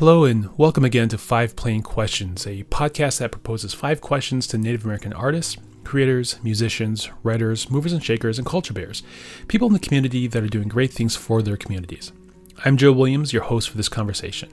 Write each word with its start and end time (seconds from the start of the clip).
Hello, 0.00 0.24
and 0.24 0.48
welcome 0.56 0.82
again 0.82 1.10
to 1.10 1.18
Five 1.18 1.56
Plain 1.56 1.82
Questions, 1.82 2.46
a 2.46 2.64
podcast 2.64 3.18
that 3.18 3.32
proposes 3.32 3.74
five 3.74 4.00
questions 4.00 4.46
to 4.46 4.56
Native 4.56 4.86
American 4.86 5.12
artists, 5.12 5.58
creators, 5.84 6.42
musicians, 6.42 7.10
writers, 7.22 7.70
movers 7.70 7.92
and 7.92 8.02
shakers, 8.02 8.38
and 8.38 8.46
culture 8.46 8.72
bears, 8.72 9.02
people 9.46 9.66
in 9.66 9.74
the 9.74 9.78
community 9.78 10.26
that 10.26 10.42
are 10.42 10.48
doing 10.48 10.68
great 10.68 10.90
things 10.90 11.16
for 11.16 11.42
their 11.42 11.58
communities. 11.58 12.12
I'm 12.64 12.78
Joe 12.78 12.92
Williams, 12.92 13.34
your 13.34 13.42
host 13.42 13.68
for 13.68 13.76
this 13.76 13.90
conversation. 13.90 14.48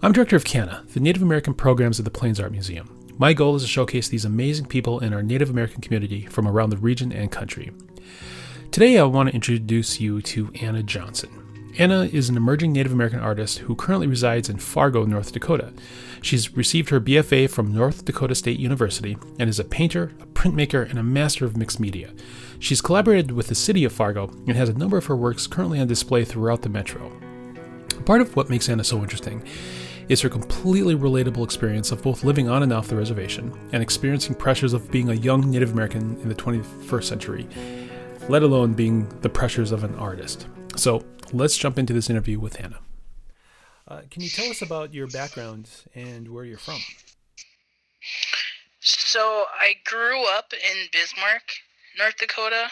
I'm 0.00 0.12
director 0.12 0.36
of 0.36 0.46
CANA, 0.46 0.84
the 0.94 1.00
Native 1.00 1.20
American 1.20 1.52
programs 1.52 1.98
at 1.98 2.06
the 2.06 2.10
Plains 2.10 2.40
Art 2.40 2.52
Museum. 2.52 2.88
My 3.18 3.34
goal 3.34 3.56
is 3.56 3.64
to 3.64 3.68
showcase 3.68 4.08
these 4.08 4.24
amazing 4.24 4.68
people 4.68 5.00
in 5.00 5.12
our 5.12 5.22
Native 5.22 5.50
American 5.50 5.82
community 5.82 6.24
from 6.24 6.48
around 6.48 6.70
the 6.70 6.78
region 6.78 7.12
and 7.12 7.30
country. 7.30 7.72
Today, 8.70 8.96
I 8.96 9.02
want 9.02 9.28
to 9.28 9.34
introduce 9.34 10.00
you 10.00 10.22
to 10.22 10.50
Anna 10.62 10.82
Johnson. 10.82 11.47
Anna 11.78 12.10
is 12.12 12.28
an 12.28 12.36
emerging 12.36 12.72
Native 12.72 12.90
American 12.90 13.20
artist 13.20 13.58
who 13.58 13.76
currently 13.76 14.08
resides 14.08 14.48
in 14.48 14.58
Fargo, 14.58 15.04
North 15.04 15.30
Dakota. 15.30 15.72
She's 16.20 16.56
received 16.56 16.88
her 16.88 17.00
BFA 17.00 17.48
from 17.48 17.72
North 17.72 18.04
Dakota 18.04 18.34
State 18.34 18.58
University 18.58 19.16
and 19.38 19.48
is 19.48 19.60
a 19.60 19.64
painter, 19.64 20.10
a 20.20 20.26
printmaker, 20.26 20.90
and 20.90 20.98
a 20.98 21.04
master 21.04 21.44
of 21.44 21.56
mixed 21.56 21.78
media. 21.78 22.10
She's 22.58 22.80
collaborated 22.80 23.30
with 23.30 23.46
the 23.46 23.54
city 23.54 23.84
of 23.84 23.92
Fargo 23.92 24.28
and 24.48 24.56
has 24.56 24.68
a 24.68 24.74
number 24.76 24.98
of 24.98 25.06
her 25.06 25.14
works 25.14 25.46
currently 25.46 25.78
on 25.78 25.86
display 25.86 26.24
throughout 26.24 26.62
the 26.62 26.68
metro. 26.68 27.12
Part 28.04 28.22
of 28.22 28.34
what 28.34 28.50
makes 28.50 28.68
Anna 28.68 28.82
so 28.82 29.00
interesting 29.00 29.46
is 30.08 30.20
her 30.22 30.28
completely 30.28 30.96
relatable 30.96 31.44
experience 31.44 31.92
of 31.92 32.02
both 32.02 32.24
living 32.24 32.48
on 32.48 32.64
and 32.64 32.72
off 32.72 32.88
the 32.88 32.96
reservation 32.96 33.56
and 33.70 33.84
experiencing 33.84 34.34
pressures 34.34 34.72
of 34.72 34.90
being 34.90 35.10
a 35.10 35.14
young 35.14 35.48
Native 35.48 35.74
American 35.74 36.16
in 36.22 36.28
the 36.28 36.34
21st 36.34 37.04
century, 37.04 37.46
let 38.28 38.42
alone 38.42 38.74
being 38.74 39.08
the 39.20 39.28
pressures 39.28 39.70
of 39.70 39.84
an 39.84 39.94
artist. 39.94 40.48
So 40.74 41.04
let's 41.32 41.56
jump 41.56 41.78
into 41.78 41.92
this 41.92 42.10
interview 42.10 42.38
with 42.38 42.62
Anna. 42.62 42.78
Uh, 43.86 44.02
can 44.10 44.22
you 44.22 44.28
tell 44.28 44.50
us 44.50 44.60
about 44.60 44.92
your 44.92 45.06
background 45.06 45.68
and 45.94 46.28
where 46.28 46.44
you're 46.44 46.58
from? 46.58 46.78
So 48.80 49.44
I 49.58 49.74
grew 49.84 50.26
up 50.28 50.52
in 50.52 50.88
Bismarck, 50.92 51.42
North 51.98 52.16
Dakota, 52.18 52.68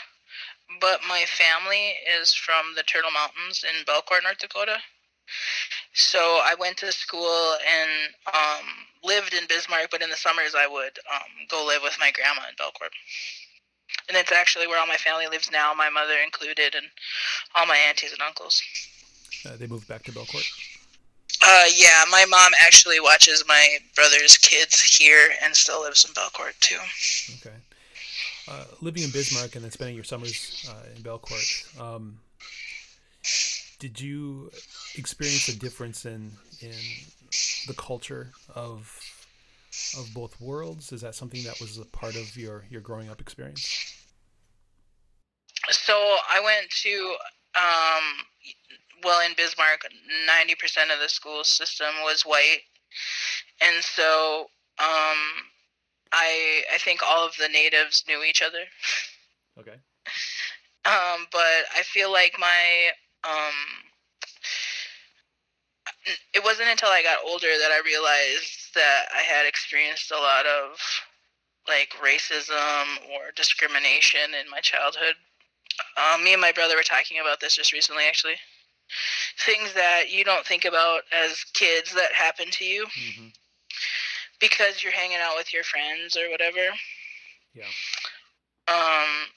but 0.81 1.01
my 1.09 1.25
family 1.27 1.95
is 2.21 2.35
from 2.35 2.75
the 2.77 2.83
Turtle 2.83 3.11
Mountains 3.11 3.65
in 3.65 3.85
Belcourt, 3.85 4.23
North 4.23 4.39
Dakota. 4.39 4.77
So 5.95 6.19
I 6.19 6.55
went 6.59 6.77
to 6.79 6.93
school 6.93 7.57
and 7.67 7.91
um, 8.33 8.67
lived 9.03 9.33
in 9.33 9.47
Bismarck, 9.49 9.89
but 9.91 10.03
in 10.03 10.11
the 10.11 10.17
summers 10.17 10.55
I 10.55 10.67
would 10.67 10.99
um, 11.13 11.47
go 11.49 11.65
live 11.65 11.83
with 11.83 11.97
my 11.99 12.11
grandma 12.13 12.43
in 12.49 12.57
Belcourt 12.57 12.93
and 14.09 14.17
it's 14.17 14.33
actually 14.33 14.67
where 14.67 14.79
all 14.79 14.87
my 14.87 14.97
family 14.97 15.27
lives 15.27 15.51
now, 15.51 15.73
my 15.75 15.91
mother 15.91 16.15
included, 16.25 16.75
and 16.75 16.87
all 17.55 17.67
my 17.67 17.77
aunties 17.77 18.13
and 18.13 18.21
uncles. 18.23 18.63
Uh, 19.45 19.57
they 19.57 19.67
moved 19.67 19.89
back 19.89 20.03
to 20.05 20.13
Belcourt. 20.13 20.47
Uh, 21.45 21.65
yeah, 21.75 22.05
my 22.11 22.25
mom 22.29 22.53
actually 22.65 23.01
watches 23.01 23.45
my 23.47 23.79
brother's 23.95 24.37
kids 24.39 24.81
here 24.81 25.29
and 25.45 25.55
still 25.55 25.83
lives 25.83 26.05
in 26.05 26.13
Belcourt 26.13 26.59
too. 26.61 26.79
Okay. 27.41 27.57
Uh, 28.49 28.65
living 28.81 29.03
in 29.03 29.11
Bismarck 29.11 29.57
and 29.57 29.65
then 29.65 29.71
spending 29.71 29.97
your 29.97 30.05
summers 30.05 30.71
uh, 30.71 30.87
in 30.95 31.03
Belcourt, 31.03 31.81
um, 31.81 32.19
did 33.79 34.01
you 34.01 34.51
experience 34.95 35.49
a 35.49 35.59
difference 35.59 36.07
in 36.07 36.31
in 36.61 36.73
the 37.67 37.75
culture 37.75 38.31
of 38.55 38.96
of 39.99 40.13
both 40.15 40.41
worlds? 40.41 40.93
Is 40.93 41.01
that 41.01 41.15
something 41.15 41.43
that 41.45 41.61
was 41.61 41.79
a 41.79 41.85
part 41.85 42.17
of 42.17 42.37
your 42.37 42.65
your 42.71 42.81
growing 42.81 43.09
up 43.09 43.21
experience? 43.21 43.95
So 45.71 45.95
I 45.95 46.41
went 46.41 46.71
to 46.83 47.17
um, 47.57 48.05
well 49.03 49.25
in 49.27 49.35
Bismarck, 49.37 49.81
ninety 50.27 50.55
percent 50.55 50.91
of 50.91 50.99
the 51.01 51.09
school 51.09 51.45
system 51.45 51.89
was 52.05 52.23
white, 52.23 52.61
and 53.61 53.83
so 53.83 54.47
um, 54.79 55.19
I 56.13 56.63
I 56.73 56.79
think 56.79 57.01
all 57.03 57.27
of 57.27 57.37
the 57.39 57.49
natives 57.49 58.05
knew 58.07 58.23
each 58.23 58.43
other. 58.43 58.65
Okay. 59.59 59.77
Um, 60.85 61.27
but 61.33 61.67
I 61.75 61.83
feel 61.83 62.13
like 62.13 62.35
my 62.39 62.91
um, 63.25 63.55
it 66.35 66.45
wasn't 66.45 66.69
until 66.69 66.91
I 66.91 67.03
got 67.03 67.19
older 67.27 67.47
that 67.47 67.73
I 67.73 67.81
realized 67.85 68.66
that 68.77 69.07
I 69.13 69.23
had 69.23 69.47
experienced 69.47 70.13
a 70.13 70.21
lot 70.21 70.47
of 70.47 70.79
like 71.69 71.91
racism 72.03 72.85
or 73.11 73.33
discrimination 73.35 74.35
in 74.41 74.49
my 74.51 74.61
childhood. 74.61 75.15
Um, 75.97 76.23
me 76.23 76.33
and 76.33 76.41
my 76.41 76.53
brother 76.53 76.77
were 76.77 76.83
talking 76.83 77.19
about 77.21 77.41
this 77.41 77.57
just 77.57 77.73
recently, 77.73 78.05
actually. 78.07 78.37
Things 79.45 79.75
that 79.75 80.05
you 80.11 80.25
don't 80.25 80.47
think 80.47 80.65
about 80.65 81.03
as 81.13 81.45
kids 81.55 81.93
that 81.95 82.13
happen 82.13 82.47
to 82.53 82.65
you 82.65 82.87
mm-hmm. 82.87 83.27
because 84.41 84.83
you're 84.83 84.93
hanging 84.93 85.19
out 85.21 85.37
with 85.37 85.53
your 85.53 85.65
friends 85.65 86.17
or 86.17 86.31
whatever. 86.31 86.73
Yeah. 87.53 87.65
Um, 88.69 89.29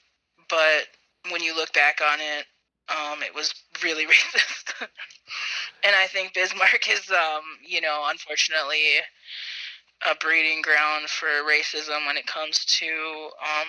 but 0.48 0.86
when 1.30 1.42
you 1.42 1.54
look 1.54 1.72
back 1.72 2.00
on 2.00 2.20
it, 2.20 2.46
um, 2.88 3.22
it 3.22 3.34
was 3.34 3.54
really 3.82 4.06
racist. 4.06 4.86
And 5.84 5.96
I 5.96 6.06
think 6.06 6.34
Bismarck 6.34 6.88
is, 6.90 7.10
um, 7.10 7.42
you 7.64 7.80
know, 7.80 8.04
unfortunately 8.08 9.00
a 10.08 10.14
breeding 10.14 10.62
ground 10.62 11.08
for 11.08 11.26
racism 11.48 12.06
when 12.06 12.16
it 12.16 12.26
comes 12.26 12.64
to 12.64 12.86
um, 12.86 13.68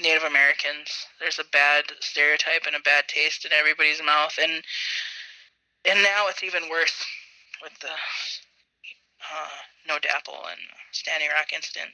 Native 0.00 0.22
Americans. 0.22 1.06
There's 1.20 1.38
a 1.38 1.44
bad 1.52 1.84
stereotype 2.00 2.66
and 2.66 2.76
a 2.76 2.80
bad 2.80 3.08
taste 3.08 3.44
in 3.44 3.52
everybody's 3.52 4.02
mouth, 4.02 4.38
and 4.40 4.62
and 5.84 6.02
now 6.02 6.26
it's 6.28 6.42
even 6.42 6.70
worse 6.70 7.04
with 7.62 7.78
the 7.80 7.88
uh, 7.88 9.48
No 9.86 9.94
DAPL 9.96 10.38
and 10.50 10.60
Standing 10.92 11.28
Rock 11.36 11.52
incident. 11.52 11.90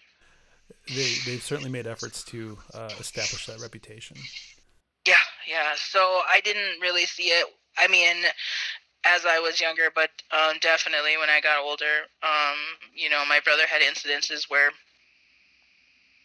They 0.88 1.15
they've 1.26 1.43
certainly 1.43 1.70
made 1.70 1.87
efforts 1.87 2.22
to 2.25 2.59
uh, 2.75 2.91
establish 3.00 3.47
that 3.47 3.60
reputation. 3.60 4.16
Yeah, 5.06 5.15
yeah. 5.49 5.72
So 5.76 5.99
I 5.99 6.41
didn't 6.44 6.81
really 6.81 7.06
see 7.06 7.28
it. 7.28 7.47
I 7.76 7.88
mean, 7.88 8.16
as 9.05 9.25
I 9.25 9.39
was 9.39 9.61
younger, 9.61 9.91
but 9.95 10.11
um, 10.33 10.57
definitely 10.61 11.17
when 11.17 11.31
I 11.31 11.41
got 11.41 11.63
older, 11.63 12.07
um, 12.23 12.59
you 12.95 13.09
know, 13.09 13.25
my 13.29 13.41
brother 13.41 13.63
had 13.67 13.83
incidences 13.83 14.51
where, 14.51 14.71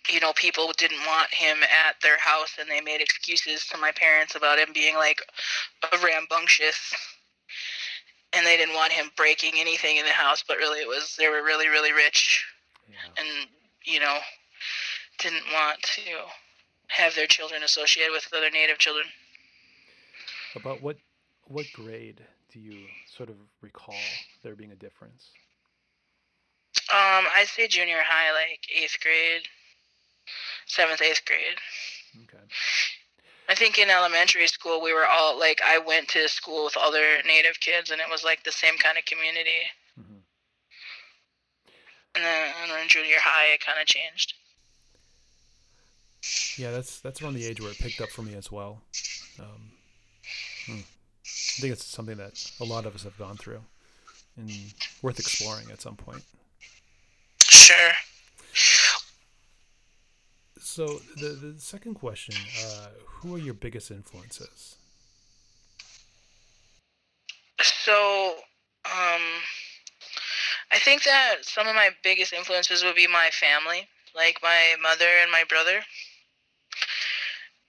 you 0.09 0.19
know, 0.19 0.33
people 0.35 0.71
didn't 0.77 1.05
want 1.05 1.33
him 1.33 1.57
at 1.63 1.95
their 2.01 2.17
house 2.17 2.57
and 2.59 2.69
they 2.69 2.81
made 2.81 3.01
excuses 3.01 3.65
to 3.67 3.77
my 3.77 3.91
parents 3.91 4.35
about 4.35 4.59
him 4.59 4.69
being 4.73 4.95
like 4.95 5.21
a 5.91 5.97
rambunctious 5.97 6.95
and 8.33 8.45
they 8.45 8.57
didn't 8.57 8.75
want 8.75 8.91
him 8.91 9.11
breaking 9.15 9.53
anything 9.57 9.97
in 9.97 10.05
the 10.05 10.11
house, 10.11 10.43
but 10.47 10.57
really 10.57 10.79
it 10.79 10.87
was 10.87 11.15
they 11.17 11.29
were 11.29 11.43
really, 11.43 11.67
really 11.67 11.93
rich 11.93 12.43
yeah. 12.89 13.23
and, 13.23 13.47
you 13.85 13.99
know, 13.99 14.17
didn't 15.19 15.43
want 15.53 15.81
to 15.81 16.01
have 16.87 17.15
their 17.15 17.27
children 17.27 17.63
associated 17.63 18.11
with 18.11 18.27
other 18.35 18.49
native 18.49 18.77
children. 18.79 19.05
About 20.55 20.81
what 20.81 20.97
what 21.53 21.67
grade 21.71 22.19
do 22.51 22.59
you 22.59 22.85
sort 23.15 23.29
of 23.29 23.35
recall 23.61 23.95
there 24.43 24.55
being 24.55 24.71
a 24.71 24.75
difference? 24.75 25.29
Um, 26.91 27.25
I'd 27.35 27.47
say 27.47 27.67
junior 27.67 28.01
high, 28.03 28.33
like 28.33 28.61
eighth 28.75 28.97
grade, 29.01 29.43
seventh, 30.65 31.01
eighth 31.01 31.23
grade. 31.25 31.57
Okay. 32.23 32.43
I 33.49 33.55
think 33.55 33.77
in 33.77 33.89
elementary 33.89 34.47
school 34.47 34.81
we 34.81 34.93
were 34.93 35.05
all 35.05 35.37
like 35.39 35.61
I 35.63 35.77
went 35.77 36.07
to 36.09 36.27
school 36.27 36.65
with 36.65 36.77
other 36.77 37.21
native 37.25 37.59
kids 37.59 37.91
and 37.91 38.01
it 38.01 38.09
was 38.09 38.23
like 38.23 38.43
the 38.43 38.51
same 38.51 38.77
kind 38.77 38.97
of 38.97 39.05
community. 39.05 39.69
Mm-hmm. 39.99 40.19
And 42.15 42.25
then, 42.25 42.53
and 42.63 42.71
then 42.71 42.87
junior 42.87 43.17
high 43.19 43.53
it 43.53 43.63
kind 43.63 43.79
of 43.79 43.85
changed. 43.85 44.33
Yeah, 46.57 46.71
that's 46.71 46.99
that's 46.99 47.21
around 47.21 47.35
the 47.35 47.45
age 47.45 47.61
where 47.61 47.71
it 47.71 47.77
picked 47.77 48.01
up 48.01 48.09
for 48.09 48.23
me 48.23 48.33
as 48.35 48.51
well. 48.51 48.81
I 51.57 51.61
think 51.61 51.73
it's 51.73 51.85
something 51.85 52.17
that 52.17 52.51
a 52.59 52.63
lot 52.63 52.85
of 52.85 52.95
us 52.95 53.03
have 53.03 53.17
gone 53.17 53.37
through 53.37 53.61
and 54.37 54.49
worth 55.03 55.19
exploring 55.19 55.69
at 55.71 55.81
some 55.81 55.95
point. 55.95 56.23
Sure. 57.39 57.91
So 60.59 61.01
the 61.17 61.29
the 61.29 61.59
second 61.59 61.93
question: 61.95 62.33
uh, 62.65 62.87
Who 63.05 63.35
are 63.35 63.37
your 63.37 63.53
biggest 63.53 63.91
influences? 63.91 64.77
So, 67.61 68.35
um, 68.85 69.21
I 70.71 70.79
think 70.79 71.03
that 71.03 71.35
some 71.41 71.67
of 71.67 71.75
my 71.75 71.91
biggest 72.03 72.33
influences 72.33 72.83
would 72.83 72.95
be 72.95 73.07
my 73.07 73.29
family, 73.31 73.87
like 74.15 74.39
my 74.41 74.75
mother 74.81 75.05
and 75.21 75.31
my 75.31 75.43
brother 75.47 75.83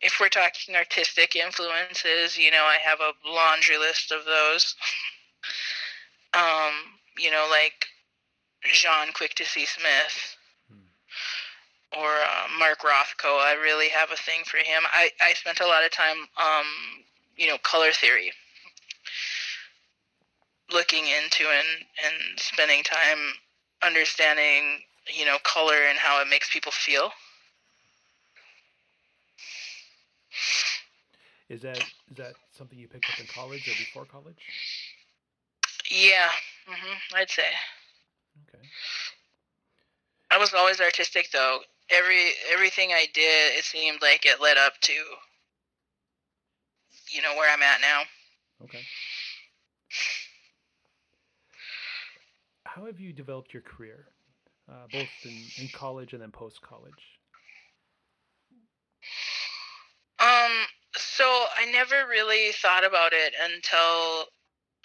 if 0.05 0.21
we're 0.21 0.29
talking 0.29 0.77
artistic 0.77 1.35
influences, 1.35 2.37
you 2.37 2.51
know, 2.51 2.65
I 2.65 2.77
have 2.85 3.01
a 3.01 3.15
laundry 3.29 3.79
list 3.79 4.13
of 4.13 4.27
those. 4.27 4.77
um, 6.35 6.75
you 7.19 7.31
know, 7.31 7.49
like 7.51 7.87
Jaune 8.65 9.15
Quick-to-See 9.15 9.65
Smith 9.65 10.37
hmm. 10.69 11.99
or 11.99 12.11
uh, 12.11 12.47
Mark 12.59 12.81
Rothko. 12.81 13.41
I 13.41 13.55
really 13.61 13.89
have 13.89 14.11
a 14.13 14.17
thing 14.17 14.43
for 14.45 14.59
him. 14.59 14.83
I, 14.93 15.11
I 15.23 15.33
spent 15.33 15.61
a 15.61 15.67
lot 15.67 15.85
of 15.85 15.91
time, 15.91 16.29
um, 16.37 16.67
you 17.37 17.49
know, 17.49 17.57
color 17.59 17.93
theory. 17.93 18.31
looking 20.73 21.05
into 21.07 21.45
and 21.49 21.85
and 22.05 22.39
spending 22.39 22.83
time 22.83 23.35
understanding 23.83 24.81
you 25.15 25.25
know 25.25 25.37
color 25.45 25.77
and 25.89 25.99
how 25.99 26.21
it 26.23 26.29
makes 26.29 26.51
people 26.51 26.73
feel 26.73 27.11
is 31.55 31.63
that 31.63 31.79
is 31.79 32.17
that 32.17 32.35
something 32.51 32.79
you 32.79 32.89
picked 32.89 33.09
up 33.09 33.21
in 33.21 33.27
college 33.27 33.67
or 33.69 33.73
before 33.79 34.05
college? 34.05 34.37
Yeah. 35.91 36.29
Mm-hmm, 36.69 37.17
i'd 37.17 37.31
say. 37.31 37.47
Okay. 38.49 38.65
I 40.31 40.39
was 40.39 40.53
always 40.53 40.81
artistic 40.81 41.31
though. 41.33 41.61
Every 41.91 42.33
everything 42.53 42.91
i 42.91 43.07
did 43.15 43.57
it 43.57 43.65
seemed 43.65 44.03
like 44.03 44.27
it 44.27 44.41
led 44.43 44.57
up 44.57 44.73
to 44.83 44.93
you 47.15 47.23
know 47.23 47.35
where 47.37 47.53
i'm 47.53 47.63
at 47.63 47.81
now. 47.81 48.03
Okay. 48.65 48.83
How 52.65 52.87
have 52.87 52.99
you 52.99 53.13
developed 53.13 53.55
your 53.55 53.63
career, 53.63 54.07
uh, 54.69 54.87
both 54.91 55.07
in, 55.25 55.63
in 55.63 55.69
college 55.69 56.13
and 56.13 56.21
then 56.21 56.33
post 56.33 56.61
college? 56.61 56.93
Um, 60.19 60.67
so 60.97 61.25
I 61.25 61.71
never 61.71 62.07
really 62.09 62.53
thought 62.53 62.85
about 62.85 63.13
it 63.13 63.35
until 63.43 64.29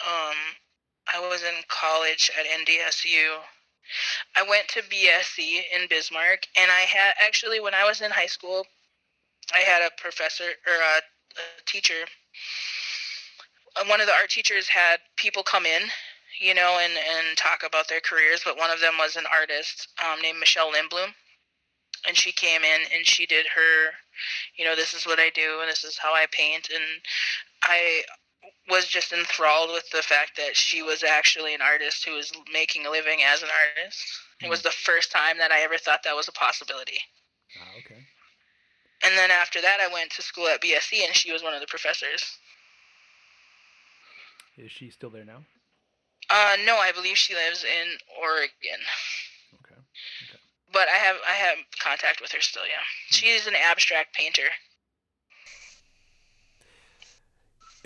um, 0.06 0.36
I 1.12 1.20
was 1.28 1.42
in 1.42 1.54
college 1.68 2.30
at 2.38 2.46
NDSU. 2.46 3.36
I 4.36 4.42
went 4.48 4.68
to 4.68 4.82
BSC 4.82 5.62
in 5.74 5.88
Bismarck, 5.88 6.46
and 6.56 6.70
I 6.70 6.80
had 6.80 7.14
actually 7.20 7.60
when 7.60 7.74
I 7.74 7.84
was 7.84 8.00
in 8.00 8.10
high 8.10 8.26
school, 8.26 8.64
I 9.54 9.58
had 9.58 9.82
a 9.82 10.00
professor 10.00 10.44
or 10.44 10.74
a, 10.74 10.98
a 11.40 11.64
teacher. 11.66 12.06
Uh, 13.76 13.84
one 13.86 14.00
of 14.00 14.06
the 14.06 14.12
art 14.12 14.30
teachers 14.30 14.68
had 14.68 14.98
people 15.16 15.42
come 15.42 15.66
in 15.66 15.82
you 16.40 16.54
know, 16.54 16.78
and, 16.82 16.92
and 16.92 17.36
talk 17.36 17.62
about 17.66 17.88
their 17.88 18.00
careers. 18.00 18.42
But 18.44 18.58
one 18.58 18.70
of 18.70 18.80
them 18.80 18.94
was 18.98 19.16
an 19.16 19.24
artist 19.32 19.88
um, 20.02 20.20
named 20.22 20.40
Michelle 20.40 20.72
Lindblom. 20.72 21.12
And 22.08 22.16
she 22.16 22.32
came 22.32 22.62
in 22.62 22.80
and 22.94 23.06
she 23.06 23.26
did 23.26 23.46
her, 23.54 23.90
you 24.56 24.64
know, 24.64 24.76
this 24.76 24.94
is 24.94 25.06
what 25.06 25.18
I 25.18 25.30
do 25.34 25.58
and 25.60 25.70
this 25.70 25.84
is 25.84 25.98
how 25.98 26.14
I 26.14 26.26
paint. 26.30 26.68
And 26.72 26.84
I 27.62 28.02
was 28.68 28.86
just 28.86 29.12
enthralled 29.12 29.70
with 29.72 29.88
the 29.90 30.02
fact 30.02 30.36
that 30.36 30.56
she 30.56 30.82
was 30.82 31.02
actually 31.02 31.54
an 31.54 31.62
artist 31.62 32.04
who 32.04 32.14
was 32.14 32.32
making 32.52 32.86
a 32.86 32.90
living 32.90 33.20
as 33.26 33.42
an 33.42 33.48
artist. 33.48 33.98
Mm-hmm. 33.98 34.46
It 34.46 34.50
was 34.50 34.60
hmm. 34.60 34.68
the 34.68 34.72
first 34.72 35.10
time 35.10 35.38
that 35.38 35.50
I 35.50 35.62
ever 35.62 35.78
thought 35.78 36.02
that 36.04 36.16
was 36.16 36.28
a 36.28 36.32
possibility. 36.32 36.98
Ah, 37.60 37.78
okay. 37.78 38.00
And 39.02 39.16
then 39.16 39.30
after 39.30 39.60
that, 39.60 39.78
I 39.80 39.92
went 39.92 40.10
to 40.12 40.22
school 40.22 40.46
at 40.46 40.60
BSC, 40.60 41.04
and 41.04 41.14
she 41.14 41.32
was 41.32 41.42
one 41.42 41.54
of 41.54 41.60
the 41.60 41.66
professors. 41.66 42.22
Is 44.58 44.70
she 44.70 44.90
still 44.90 45.10
there 45.10 45.24
now? 45.24 45.44
Uh, 46.28 46.56
no, 46.66 46.76
I 46.76 46.92
believe 46.92 47.16
she 47.16 47.34
lives 47.34 47.64
in 47.64 47.96
Oregon. 48.20 48.80
But 50.72 50.88
I 50.88 50.98
have 50.98 51.16
I 51.28 51.34
have 51.34 51.58
contact 51.82 52.20
with 52.20 52.32
her 52.32 52.40
still. 52.40 52.62
Yeah, 52.62 52.82
she 53.08 53.26
is 53.26 53.46
an 53.46 53.54
abstract 53.54 54.14
painter. 54.14 54.48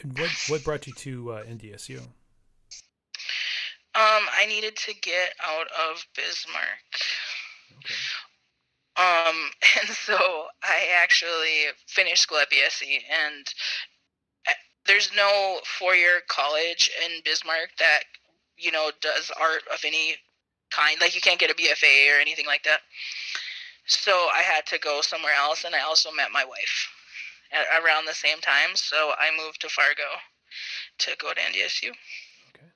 And 0.02 0.18
what 0.18 0.30
what 0.48 0.64
brought 0.64 0.86
you 0.86 0.92
to 0.92 1.32
uh, 1.32 1.44
NDSU? 1.44 2.00
Um, 3.96 4.26
I 4.36 4.46
needed 4.48 4.76
to 4.76 4.94
get 4.94 5.34
out 5.42 5.68
of 5.68 6.04
Bismarck. 6.16 6.90
Okay. 7.78 7.94
Um, 8.96 9.50
and 9.80 9.88
so 9.88 10.16
I 10.62 10.88
actually 11.00 11.66
finished 11.86 12.22
school 12.22 12.38
at 12.38 12.50
BSC, 12.50 13.02
and 13.08 13.46
uh, 14.48 14.52
there's 14.86 15.10
no 15.16 15.60
four-year 15.78 16.22
college 16.28 16.90
in 17.04 17.20
Bismarck 17.24 17.70
that 17.78 18.02
you 18.56 18.72
know, 18.72 18.90
does 19.00 19.30
art 19.40 19.62
of 19.72 19.80
any 19.84 20.16
kind. 20.74 21.00
Like 21.00 21.14
you 21.14 21.20
can't 21.20 21.38
get 21.38 21.50
a 21.50 21.54
BFA 21.54 22.10
or 22.10 22.20
anything 22.20 22.46
like 22.46 22.64
that. 22.64 22.80
So 23.86 24.12
I 24.12 24.42
had 24.42 24.66
to 24.66 24.78
go 24.78 25.00
somewhere 25.02 25.34
else, 25.38 25.64
and 25.64 25.74
I 25.74 25.80
also 25.80 26.10
met 26.10 26.32
my 26.32 26.44
wife 26.44 26.88
at, 27.52 27.82
around 27.82 28.06
the 28.06 28.14
same 28.14 28.38
time. 28.40 28.74
So 28.74 29.12
I 29.18 29.30
moved 29.36 29.60
to 29.60 29.68
Fargo 29.68 30.08
to 30.98 31.16
go 31.20 31.32
to 31.32 31.40
NDSU. 31.40 31.90
Okay. 32.50 32.66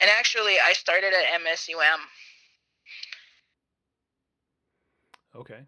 And 0.00 0.10
actually, 0.10 0.54
I 0.64 0.72
started 0.72 1.12
at 1.12 1.40
MSUM. 1.40 2.00
Okay. 5.36 5.60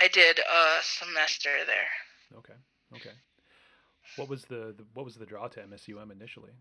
I 0.00 0.08
did 0.08 0.38
a 0.38 0.82
semester 0.82 1.50
there. 1.66 2.38
Okay. 2.38 2.54
Okay. 2.96 3.14
What 4.16 4.28
was 4.28 4.44
the, 4.44 4.74
the 4.76 4.84
what 4.92 5.04
was 5.04 5.16
the 5.16 5.26
draw 5.26 5.48
to 5.48 5.60
MSUM 5.60 6.12
initially? 6.12 6.52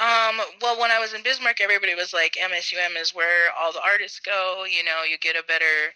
Um, 0.00 0.40
well, 0.62 0.80
when 0.80 0.90
I 0.90 0.98
was 0.98 1.12
in 1.12 1.22
Bismarck, 1.22 1.60
everybody 1.60 1.94
was 1.94 2.14
like, 2.14 2.38
MSUM 2.40 2.98
is 2.98 3.14
where 3.14 3.52
all 3.60 3.70
the 3.70 3.82
artists 3.82 4.18
go. 4.18 4.64
You 4.64 4.82
know, 4.82 5.02
you 5.08 5.18
get 5.18 5.36
a 5.36 5.46
better 5.46 5.92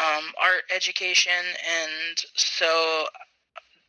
um, 0.00 0.24
art 0.42 0.64
education, 0.74 1.32
and 1.32 2.18
so, 2.34 3.04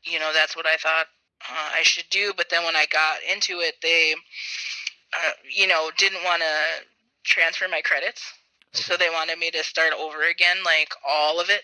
you 0.04 0.20
know, 0.20 0.32
that's 0.34 0.56
what 0.56 0.68
I 0.68 0.76
thought 0.78 1.08
uh, 1.50 1.70
I 1.74 1.82
should 1.82 2.08
do. 2.12 2.34
But 2.38 2.52
then 2.52 2.64
when 2.64 2.76
I 2.76 2.86
got 2.92 3.18
into 3.32 3.60
it, 3.62 3.76
they, 3.82 4.14
uh, 4.14 5.32
you 5.50 5.66
know, 5.66 5.90
didn't 5.98 6.24
want 6.24 6.44
to 6.44 6.86
transfer 7.24 7.68
my 7.68 7.82
credits, 7.82 8.34
okay. 8.76 8.84
so 8.84 8.98
they 8.98 9.10
wanted 9.10 9.40
me 9.40 9.50
to 9.50 9.64
start 9.64 9.94
over 10.00 10.22
again, 10.30 10.58
like 10.64 10.94
all 11.08 11.40
of 11.40 11.50
it. 11.50 11.64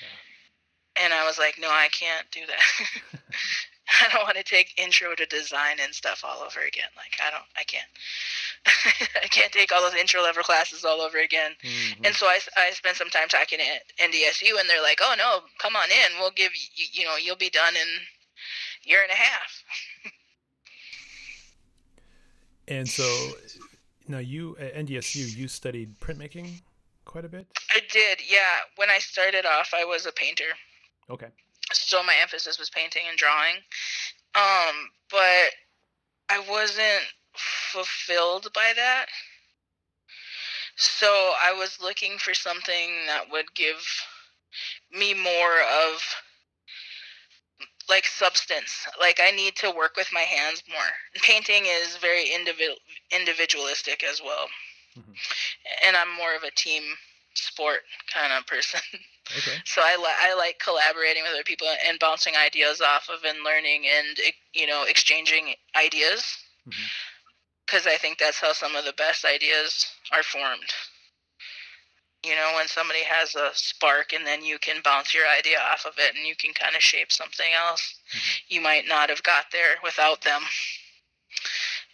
Yeah. 0.00 1.04
And 1.04 1.12
I 1.12 1.26
was 1.26 1.38
like, 1.38 1.56
no, 1.60 1.68
I 1.68 1.88
can't 1.88 2.30
do 2.30 2.40
that. 2.46 3.20
I 4.04 4.12
don't 4.12 4.24
want 4.24 4.36
to 4.36 4.42
take 4.42 4.78
intro 4.78 5.14
to 5.14 5.24
design 5.26 5.76
and 5.82 5.94
stuff 5.94 6.22
all 6.24 6.42
over 6.42 6.60
again. 6.60 6.88
Like 6.96 7.16
I 7.24 7.30
don't, 7.30 7.44
I 7.56 7.64
can't, 7.64 7.88
I 9.24 9.28
can't 9.28 9.52
take 9.52 9.72
all 9.72 9.82
those 9.82 9.98
intro 9.98 10.22
level 10.22 10.42
classes 10.42 10.84
all 10.84 11.00
over 11.00 11.18
again. 11.18 11.52
Mm-hmm. 11.62 12.04
And 12.04 12.14
so 12.14 12.26
I, 12.26 12.38
I 12.56 12.70
spent 12.72 12.96
some 12.96 13.08
time 13.08 13.28
talking 13.28 13.58
at 13.60 14.10
NDSU, 14.10 14.60
and 14.60 14.68
they're 14.68 14.82
like, 14.82 14.98
"Oh 15.00 15.14
no, 15.16 15.40
come 15.58 15.74
on 15.76 15.88
in. 15.90 16.20
We'll 16.20 16.32
give 16.32 16.52
you, 16.54 16.86
you 16.92 17.04
know, 17.04 17.16
you'll 17.16 17.36
be 17.36 17.50
done 17.50 17.74
in 17.74 17.88
a 18.86 18.88
year 18.88 19.00
and 19.02 19.12
a 19.12 19.16
half." 19.16 19.64
and 22.68 22.88
so, 22.88 23.30
now 24.06 24.18
you 24.18 24.56
at 24.58 24.74
NDSU, 24.74 25.34
you 25.36 25.48
studied 25.48 25.98
printmaking 25.98 26.60
quite 27.06 27.24
a 27.24 27.28
bit. 27.28 27.46
I 27.70 27.80
did, 27.90 28.18
yeah. 28.28 28.68
When 28.76 28.90
I 28.90 28.98
started 28.98 29.46
off, 29.46 29.72
I 29.74 29.84
was 29.84 30.04
a 30.04 30.12
painter. 30.12 30.44
Okay 31.08 31.28
so 31.72 32.02
my 32.02 32.14
emphasis 32.20 32.58
was 32.58 32.70
painting 32.70 33.02
and 33.08 33.18
drawing. 33.18 33.56
Um, 34.34 34.90
but 35.10 35.52
I 36.28 36.38
wasn't 36.48 37.04
fulfilled 37.34 38.48
by 38.54 38.72
that. 38.76 39.06
So 40.76 41.06
I 41.06 41.52
was 41.52 41.78
looking 41.82 42.18
for 42.18 42.34
something 42.34 42.90
that 43.06 43.24
would 43.30 43.52
give 43.54 43.84
me 44.92 45.12
more 45.12 45.60
of 45.84 46.02
like 47.88 48.04
substance. 48.04 48.86
Like 49.00 49.20
I 49.20 49.30
need 49.30 49.56
to 49.56 49.70
work 49.70 49.96
with 49.96 50.08
my 50.12 50.20
hands 50.20 50.62
more. 50.68 51.22
Painting 51.22 51.64
is 51.66 51.96
very 51.96 52.30
individual 52.30 52.76
individualistic 53.10 54.04
as 54.04 54.20
well. 54.22 54.46
Mm-hmm. 54.96 55.12
And 55.86 55.96
I'm 55.96 56.14
more 56.16 56.34
of 56.36 56.42
a 56.42 56.50
team 56.54 56.82
sport 57.34 57.80
kind 58.12 58.32
of 58.32 58.46
person. 58.46 58.80
Okay. 59.36 59.58
So 59.64 59.82
I, 59.84 59.96
li- 59.96 60.20
I 60.20 60.34
like 60.34 60.58
collaborating 60.58 61.22
with 61.22 61.32
other 61.32 61.44
people 61.44 61.66
and 61.86 61.98
bouncing 61.98 62.34
ideas 62.36 62.80
off 62.80 63.08
of 63.08 63.24
and 63.24 63.44
learning 63.44 63.84
and 63.86 64.16
you 64.54 64.66
know 64.66 64.84
exchanging 64.88 65.54
ideas 65.76 66.36
because 67.66 67.82
mm-hmm. 67.82 67.94
I 67.94 67.98
think 67.98 68.18
that's 68.18 68.40
how 68.40 68.52
some 68.52 68.74
of 68.74 68.84
the 68.84 68.94
best 68.94 69.24
ideas 69.24 69.86
are 70.12 70.22
formed. 70.22 70.72
You 72.24 72.34
know, 72.34 72.52
when 72.56 72.66
somebody 72.66 73.04
has 73.04 73.36
a 73.36 73.50
spark 73.52 74.12
and 74.12 74.26
then 74.26 74.44
you 74.44 74.58
can 74.58 74.82
bounce 74.82 75.14
your 75.14 75.28
idea 75.28 75.58
off 75.72 75.86
of 75.86 75.94
it 75.98 76.16
and 76.16 76.26
you 76.26 76.34
can 76.34 76.52
kind 76.52 76.74
of 76.74 76.82
shape 76.82 77.12
something 77.12 77.46
else 77.54 77.94
mm-hmm. 78.10 78.54
you 78.54 78.60
might 78.60 78.88
not 78.88 79.08
have 79.08 79.22
got 79.22 79.46
there 79.52 79.76
without 79.84 80.22
them. 80.22 80.42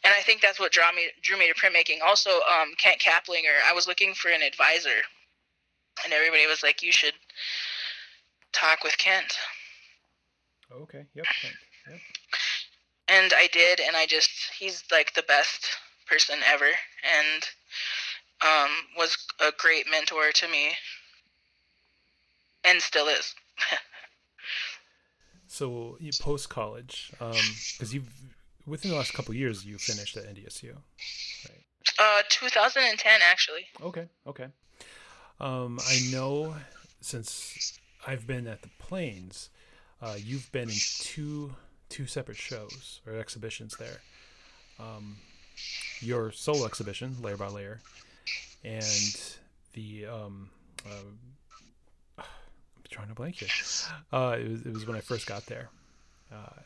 And 0.04 0.12
I 0.16 0.22
think 0.22 0.40
that's 0.40 0.60
what 0.60 0.72
drew 0.72 0.84
me 0.94 1.10
drew 1.22 1.38
me 1.38 1.48
to 1.48 1.54
printmaking. 1.54 2.00
Also, 2.06 2.30
um, 2.30 2.74
Kent 2.78 3.00
Kapplinger. 3.00 3.58
I 3.68 3.72
was 3.72 3.86
looking 3.86 4.14
for 4.14 4.30
an 4.30 4.42
advisor 4.42 5.02
and 6.02 6.12
everybody 6.12 6.46
was 6.46 6.62
like, 6.62 6.82
"You 6.82 6.92
should 6.92 7.14
talk 8.52 8.84
with 8.84 8.96
Kent." 8.98 9.36
Okay. 10.72 11.04
Yep. 11.14 11.26
Kent. 11.40 11.54
Yep. 11.90 12.00
And 13.08 13.32
I 13.34 13.48
did, 13.52 13.80
and 13.80 13.96
I 13.96 14.06
just 14.06 14.30
he's 14.58 14.82
like 14.90 15.14
the 15.14 15.22
best 15.22 15.76
person 16.06 16.38
ever, 16.46 16.64
and 16.64 17.42
um, 18.42 18.70
was 18.96 19.16
a 19.40 19.52
great 19.58 19.86
mentor 19.90 20.32
to 20.32 20.48
me, 20.48 20.72
and 22.64 22.80
still 22.80 23.08
is. 23.08 23.34
so 25.46 25.96
you 26.00 26.12
post 26.20 26.48
college, 26.48 27.12
because 27.12 27.38
um, 27.80 27.88
you've 27.90 28.08
within 28.66 28.90
the 28.90 28.96
last 28.96 29.12
couple 29.12 29.34
years 29.34 29.64
you 29.64 29.78
finished 29.78 30.16
at 30.16 30.24
NDSU, 30.24 30.74
right? 31.48 31.64
Uh, 31.98 32.22
2010 32.30 33.20
actually. 33.30 33.66
Okay. 33.82 34.08
Okay. 34.26 34.46
Um, 35.40 35.78
I 35.88 36.00
know 36.12 36.54
since 37.00 37.78
I've 38.06 38.26
been 38.26 38.46
at 38.46 38.62
the 38.62 38.68
Plains, 38.78 39.50
uh, 40.00 40.14
you've 40.18 40.50
been 40.52 40.68
in 40.68 40.76
two 40.98 41.54
two 41.88 42.06
separate 42.06 42.36
shows 42.38 43.00
or 43.06 43.16
exhibitions 43.18 43.76
there. 43.76 44.00
um, 44.78 45.16
your 46.00 46.32
solo 46.32 46.66
exhibition, 46.66 47.16
Layer 47.22 47.36
by 47.36 47.46
Layer, 47.48 47.80
and 48.64 49.32
the 49.74 50.06
um, 50.06 50.50
uh, 50.86 50.90
I'm 52.18 52.24
trying 52.90 53.08
to 53.08 53.14
blank 53.14 53.36
here. 53.36 53.48
Uh, 54.12 54.36
it 54.40 54.48
was 54.50 54.60
it 54.66 54.72
was 54.72 54.86
when 54.86 54.96
I 54.96 55.00
first 55.00 55.26
got 55.26 55.46
there. 55.46 55.70
Uh, 56.32 56.60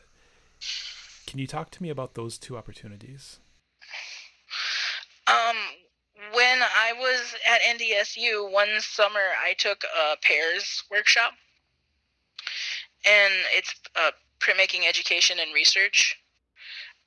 can 1.26 1.38
you 1.38 1.46
talk 1.46 1.70
to 1.72 1.82
me 1.82 1.90
about 1.90 2.14
those 2.14 2.38
two 2.38 2.56
opportunities? 2.56 3.38
Um, 5.26 5.56
when 6.32 6.60
I 6.62 6.94
was 7.18 7.34
at 7.46 7.60
NDSU, 7.62 8.50
one 8.50 8.80
summer 8.80 9.20
I 9.42 9.54
took 9.54 9.84
a 9.84 10.16
PARISS 10.22 10.84
workshop, 10.90 11.32
and 13.04 13.32
it's 13.52 13.74
a 13.96 14.12
printmaking 14.40 14.88
education 14.88 15.38
and 15.40 15.52
research 15.52 16.18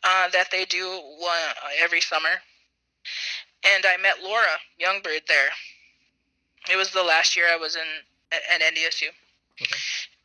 uh, 0.04 0.30
that 0.30 0.52
they 0.52 0.66
do 0.66 0.86
one, 1.18 1.38
uh, 1.64 1.70
every 1.82 2.02
summer. 2.02 2.42
And 3.64 3.86
I 3.86 4.02
met 4.02 4.24
Laura 4.24 4.60
Youngbird 4.80 5.24
there. 5.28 5.50
It 6.72 6.76
was 6.76 6.92
the 6.92 7.04
last 7.04 7.36
year 7.36 7.46
I 7.52 7.58
was 7.58 7.76
in 7.76 7.88
at, 8.32 8.42
at 8.54 8.74
NDSU. 8.74 9.10
Okay. 9.62 9.76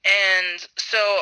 And 0.05 0.67
so 0.77 1.21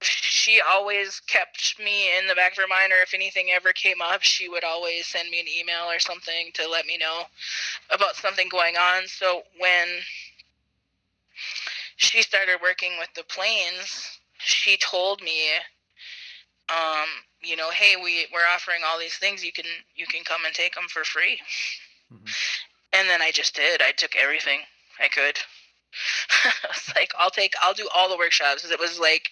she 0.00 0.60
always 0.60 1.20
kept 1.20 1.78
me 1.78 2.16
in 2.18 2.26
the 2.26 2.34
back 2.34 2.52
of 2.52 2.58
her 2.58 2.68
mind, 2.68 2.92
or 2.92 3.02
if 3.02 3.14
anything 3.14 3.48
ever 3.50 3.72
came 3.72 4.02
up, 4.02 4.22
she 4.22 4.48
would 4.48 4.64
always 4.64 5.06
send 5.06 5.30
me 5.30 5.40
an 5.40 5.46
email 5.48 5.90
or 5.90 5.98
something 5.98 6.50
to 6.54 6.68
let 6.68 6.86
me 6.86 6.98
know 6.98 7.22
about 7.90 8.16
something 8.16 8.48
going 8.48 8.76
on. 8.76 9.06
So 9.06 9.42
when 9.58 9.86
she 11.96 12.22
started 12.22 12.58
working 12.62 12.92
with 12.98 13.08
the 13.14 13.24
Plains, 13.24 14.20
she 14.38 14.76
told 14.76 15.22
me, 15.22 15.48
um, 16.68 17.08
you 17.42 17.56
know, 17.56 17.70
hey, 17.70 17.96
we 17.96 18.26
we're 18.32 18.40
offering 18.54 18.82
all 18.86 18.98
these 18.98 19.16
things. 19.16 19.44
You 19.44 19.52
can 19.52 19.66
you 19.94 20.06
can 20.06 20.24
come 20.24 20.44
and 20.44 20.54
take 20.54 20.74
them 20.74 20.88
for 20.88 21.04
free. 21.04 21.40
Mm-hmm. 22.12 22.26
And 22.92 23.08
then 23.08 23.22
I 23.22 23.30
just 23.30 23.54
did. 23.54 23.82
I 23.82 23.92
took 23.92 24.14
everything 24.16 24.60
I 25.00 25.08
could. 25.08 25.38
I 26.44 26.68
was 26.68 26.92
like, 26.94 27.12
I'll 27.18 27.30
take, 27.30 27.54
I'll 27.62 27.74
do 27.74 27.88
all 27.94 28.08
the 28.08 28.16
workshops. 28.16 28.64
It 28.64 28.78
was 28.78 28.98
like 28.98 29.30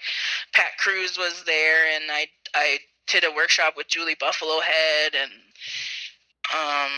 Pat 0.55 0.79
Kruse 0.79 1.19
was 1.19 1.43
there, 1.45 1.95
and 1.95 2.05
I 2.11 2.29
I 2.55 2.79
did 3.07 3.25
a 3.25 3.35
workshop 3.35 3.75
with 3.77 3.89
Julie 3.89 4.17
Buffalohead, 4.19 5.15
and 5.15 5.33
um, 6.53 6.91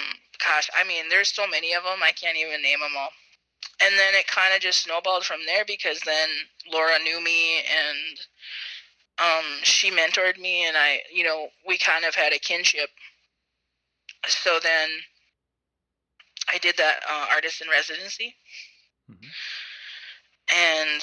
gosh, 0.44 0.70
I 0.74 0.86
mean, 0.86 1.08
there's 1.08 1.32
so 1.32 1.46
many 1.46 1.72
of 1.74 1.82
them, 1.82 2.02
I 2.02 2.12
can't 2.12 2.36
even 2.36 2.62
name 2.62 2.80
them 2.80 2.96
all. 2.98 3.10
And 3.82 3.94
then 3.98 4.14
it 4.14 4.26
kind 4.26 4.54
of 4.54 4.60
just 4.60 4.82
snowballed 4.82 5.24
from 5.24 5.40
there 5.46 5.64
because 5.66 6.00
then 6.06 6.28
Laura 6.72 6.98
knew 7.02 7.22
me 7.22 7.58
and 7.58 8.18
um, 9.18 9.44
she 9.62 9.90
mentored 9.90 10.38
me, 10.38 10.66
and 10.66 10.76
I, 10.76 11.00
you 11.12 11.24
know, 11.24 11.48
we 11.66 11.78
kind 11.78 12.04
of 12.04 12.14
had 12.14 12.34
a 12.34 12.38
kinship. 12.38 12.90
So 14.26 14.58
then 14.62 14.88
I 16.52 16.58
did 16.58 16.76
that 16.76 17.00
uh, 17.08 17.26
artist 17.32 17.62
in 17.62 17.68
residency. 17.68 18.34
Mm-hmm. 19.10 19.26
And 20.54 21.02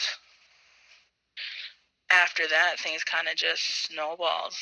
after 2.22 2.44
that, 2.48 2.80
things 2.80 3.04
kind 3.04 3.28
of 3.28 3.36
just 3.36 3.88
snowballed. 3.88 4.54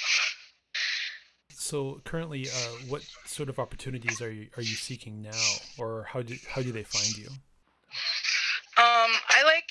So 1.50 2.02
currently, 2.04 2.48
uh, 2.48 2.72
what 2.88 3.04
sort 3.26 3.50
of 3.50 3.60
opportunities 3.60 4.22
are 4.22 4.32
you 4.32 4.48
are 4.58 4.64
you 4.64 4.76
seeking 4.76 5.22
now, 5.22 5.42
or 5.78 6.08
how 6.10 6.22
do 6.22 6.36
how 6.50 6.62
do 6.62 6.72
they 6.72 6.84
find 6.84 7.18
you? 7.18 7.28
Um, 8.78 9.12
I 9.30 9.44
like. 9.46 9.66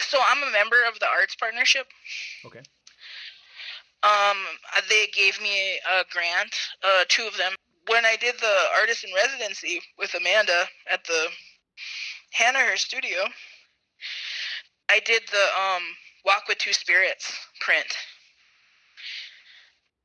So 0.00 0.18
I'm 0.24 0.42
a 0.42 0.52
member 0.52 0.76
of 0.88 0.98
the 1.00 1.06
Arts 1.06 1.34
Partnership. 1.36 1.86
Okay. 2.44 2.60
Um, 4.02 4.36
they 4.90 5.06
gave 5.14 5.40
me 5.40 5.80
a 5.90 6.04
grant, 6.12 6.54
uh, 6.82 7.04
two 7.08 7.26
of 7.26 7.36
them. 7.38 7.54
When 7.88 8.04
I 8.04 8.16
did 8.16 8.34
the 8.38 8.56
artist 8.78 9.04
in 9.04 9.10
residency 9.14 9.80
with 9.98 10.14
Amanda 10.14 10.66
at 10.90 11.04
the 11.04 11.28
Hannah 12.32 12.58
her 12.58 12.76
studio, 12.76 13.24
I 14.94 15.00
did 15.00 15.22
the 15.32 15.44
um, 15.60 15.82
Walk 16.24 16.44
with 16.46 16.58
Two 16.58 16.72
Spirits 16.72 17.36
print. 17.60 17.96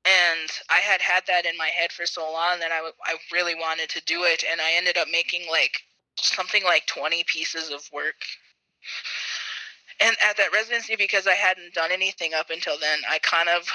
And 0.03 0.49
I 0.71 0.79
had 0.79 0.99
had 0.99 1.23
that 1.27 1.45
in 1.45 1.55
my 1.57 1.67
head 1.67 1.91
for 1.91 2.07
so 2.07 2.23
long 2.23 2.59
that 2.59 2.71
I, 2.71 2.77
w- 2.77 2.95
I 3.05 3.15
really 3.31 3.53
wanted 3.53 3.89
to 3.89 4.01
do 4.05 4.23
it. 4.23 4.43
And 4.49 4.59
I 4.59 4.71
ended 4.75 4.97
up 4.97 5.07
making 5.11 5.45
like 5.47 5.81
something 6.15 6.63
like 6.63 6.87
20 6.87 7.23
pieces 7.25 7.69
of 7.69 7.87
work. 7.93 8.15
And 10.01 10.15
at 10.27 10.37
that 10.37 10.51
residency, 10.51 10.95
because 10.95 11.27
I 11.27 11.35
hadn't 11.35 11.75
done 11.75 11.91
anything 11.91 12.33
up 12.33 12.49
until 12.49 12.79
then, 12.79 12.99
I 13.07 13.19
kind 13.19 13.49
of 13.49 13.69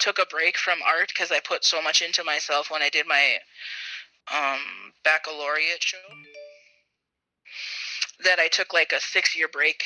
took 0.00 0.18
a 0.18 0.26
break 0.26 0.58
from 0.58 0.80
art 0.86 1.08
because 1.08 1.32
I 1.32 1.40
put 1.40 1.64
so 1.64 1.80
much 1.80 2.02
into 2.02 2.22
myself 2.24 2.70
when 2.70 2.82
I 2.82 2.90
did 2.90 3.06
my 3.06 3.38
um, 4.30 4.60
baccalaureate 5.02 5.82
show 5.82 5.96
that 8.24 8.38
I 8.38 8.48
took 8.48 8.74
like 8.74 8.92
a 8.92 9.00
six 9.00 9.36
year 9.36 9.48
break. 9.48 9.82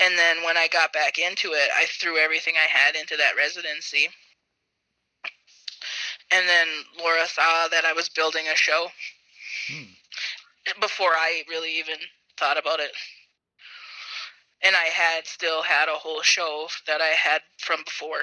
And 0.00 0.18
then 0.18 0.42
when 0.44 0.56
I 0.56 0.68
got 0.68 0.92
back 0.92 1.18
into 1.18 1.52
it, 1.52 1.70
I 1.74 1.86
threw 1.86 2.18
everything 2.18 2.54
I 2.56 2.68
had 2.68 2.96
into 2.96 3.16
that 3.16 3.36
residency. 3.36 4.08
And 6.30 6.46
then 6.48 6.66
Laura 6.98 7.26
saw 7.26 7.68
that 7.68 7.84
I 7.84 7.92
was 7.92 8.08
building 8.08 8.46
a 8.48 8.56
show 8.56 8.88
hmm. 9.68 10.80
before 10.80 11.12
I 11.12 11.44
really 11.48 11.78
even 11.78 11.96
thought 12.36 12.58
about 12.58 12.80
it. 12.80 12.90
And 14.62 14.74
I 14.74 14.86
had 14.86 15.26
still 15.26 15.62
had 15.62 15.88
a 15.88 15.92
whole 15.92 16.22
show 16.22 16.68
that 16.86 17.00
I 17.00 17.14
had 17.14 17.42
from 17.58 17.84
before. 17.84 18.22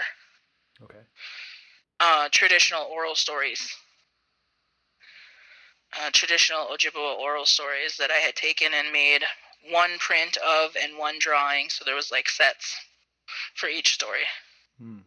Okay. 0.84 1.00
Uh, 2.00 2.28
traditional 2.32 2.84
oral 2.84 3.16
stories 3.16 3.74
uh, 6.02 6.10
traditional 6.12 6.68
Ojibwa 6.68 7.20
oral 7.20 7.46
stories 7.46 7.98
that 7.98 8.12
I 8.12 8.16
had 8.16 8.36
taken 8.36 8.74
and 8.74 8.92
made 8.92 9.24
one 9.72 9.98
print 10.00 10.38
of 10.38 10.76
and 10.82 10.98
one 10.98 11.16
drawing. 11.20 11.70
So 11.70 11.84
there 11.86 11.96
was 11.96 12.12
like 12.12 12.30
sets 12.30 12.76
for 13.56 13.68
each 13.68 13.94
story. 13.94 14.26
Hmm. 14.80 15.00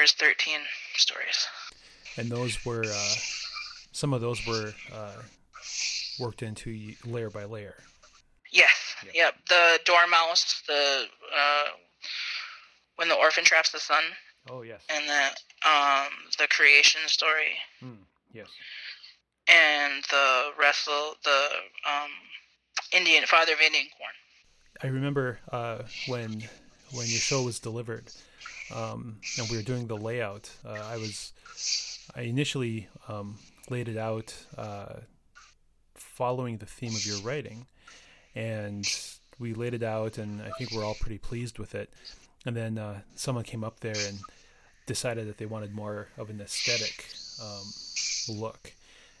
was 0.00 0.12
13 0.12 0.60
stories. 0.96 1.46
And 2.16 2.30
those 2.30 2.64
were, 2.64 2.84
uh, 2.84 3.14
some 3.92 4.12
of 4.12 4.20
those 4.20 4.44
were 4.46 4.74
uh, 4.92 5.22
worked 6.18 6.42
into 6.42 6.94
layer 7.04 7.30
by 7.30 7.44
layer. 7.44 7.76
Yes. 8.52 8.94
Yep. 9.04 9.14
yep. 9.14 9.34
The 9.48 9.78
dormouse, 9.84 10.62
the 10.66 11.04
uh, 11.36 11.64
when 12.96 13.08
the 13.08 13.14
orphan 13.14 13.44
traps 13.44 13.70
the 13.70 13.78
sun. 13.78 14.02
Oh 14.50 14.62
yes. 14.62 14.82
And 14.88 15.04
the 15.08 15.68
um, 15.68 16.08
the 16.38 16.48
creation 16.48 17.02
story. 17.06 17.52
Hmm. 17.80 18.02
Yes 18.32 18.48
and 19.48 20.04
the 20.10 20.50
wrestle 20.58 21.16
the 21.24 21.48
um, 21.88 22.10
Indian 22.92 23.24
Father 23.26 23.52
of 23.52 23.60
Indian 23.60 23.86
Corn. 23.96 24.12
I 24.82 24.86
remember 24.86 25.38
uh, 25.50 25.82
when 26.06 26.42
when 26.92 27.06
your 27.06 27.18
show 27.18 27.42
was 27.42 27.58
delivered, 27.58 28.10
um, 28.74 29.18
and 29.38 29.48
we 29.50 29.56
were 29.56 29.62
doing 29.62 29.86
the 29.86 29.96
layout. 29.96 30.50
Uh, 30.64 30.72
I 30.72 30.96
was 30.96 31.32
I 32.14 32.22
initially 32.22 32.88
um, 33.08 33.38
laid 33.68 33.88
it 33.88 33.96
out 33.96 34.34
uh, 34.56 35.00
following 35.94 36.58
the 36.58 36.66
theme 36.66 36.94
of 36.94 37.04
your 37.04 37.18
writing, 37.18 37.66
and 38.34 38.86
we 39.38 39.52
laid 39.54 39.74
it 39.74 39.82
out, 39.82 40.18
and 40.18 40.40
I 40.40 40.50
think 40.58 40.72
we're 40.72 40.84
all 40.84 40.96
pretty 41.00 41.18
pleased 41.18 41.58
with 41.58 41.74
it. 41.74 41.92
And 42.46 42.56
then 42.56 42.78
uh, 42.78 43.00
someone 43.14 43.44
came 43.44 43.64
up 43.64 43.80
there 43.80 43.96
and 44.06 44.18
decided 44.86 45.28
that 45.28 45.38
they 45.38 45.46
wanted 45.46 45.74
more 45.74 46.08
of 46.16 46.30
an 46.30 46.40
aesthetic 46.40 47.06
um, 47.42 47.66
look 48.28 48.72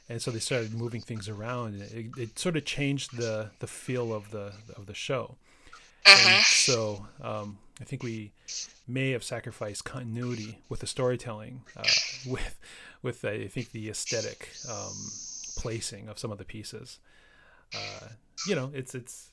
and 0.08 0.22
so 0.22 0.30
they 0.30 0.38
started 0.38 0.74
moving 0.74 1.00
things 1.00 1.28
around. 1.28 1.80
It, 1.80 2.06
it 2.16 2.38
sort 2.38 2.56
of 2.56 2.64
changed 2.64 3.16
the 3.16 3.50
the 3.58 3.66
feel 3.66 4.12
of 4.12 4.30
the 4.30 4.52
of 4.76 4.86
the 4.86 4.94
show. 4.94 5.36
Uh-huh. 6.06 6.28
And 6.30 6.44
so 6.44 7.06
um, 7.20 7.58
I 7.80 7.84
think 7.84 8.02
we 8.02 8.32
may 8.86 9.10
have 9.10 9.22
sacrificed 9.22 9.84
continuity 9.84 10.58
with 10.68 10.80
the 10.80 10.86
storytelling, 10.86 11.62
uh, 11.76 11.84
with 12.26 12.58
with 13.02 13.24
I 13.24 13.46
think 13.48 13.72
the 13.72 13.90
aesthetic 13.90 14.48
um, 14.70 14.96
placing 15.56 16.08
of 16.08 16.18
some 16.18 16.32
of 16.32 16.38
the 16.38 16.44
pieces. 16.44 16.98
Uh, 17.74 18.08
you 18.46 18.54
know, 18.54 18.70
it's 18.72 18.94
it's 18.94 19.30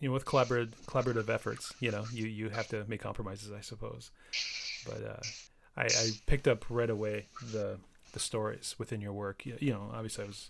you 0.00 0.08
know 0.08 0.12
with 0.12 0.26
collaborative 0.26 0.74
collaborative 0.86 1.30
efforts, 1.30 1.72
you 1.80 1.90
know, 1.90 2.04
you 2.12 2.26
you 2.26 2.50
have 2.50 2.68
to 2.68 2.84
make 2.86 3.00
compromises, 3.00 3.50
I 3.50 3.62
suppose. 3.62 4.10
But 4.84 5.02
uh, 5.02 5.20
I, 5.76 5.84
I 5.84 6.10
picked 6.26 6.46
up 6.46 6.66
right 6.68 6.90
away 6.90 7.26
the 7.52 7.78
the 8.12 8.20
stories 8.20 8.74
within 8.78 9.00
your 9.00 9.12
work. 9.12 9.46
You, 9.46 9.56
you 9.60 9.72
know, 9.72 9.90
obviously, 9.92 10.24
I 10.24 10.26
was 10.28 10.48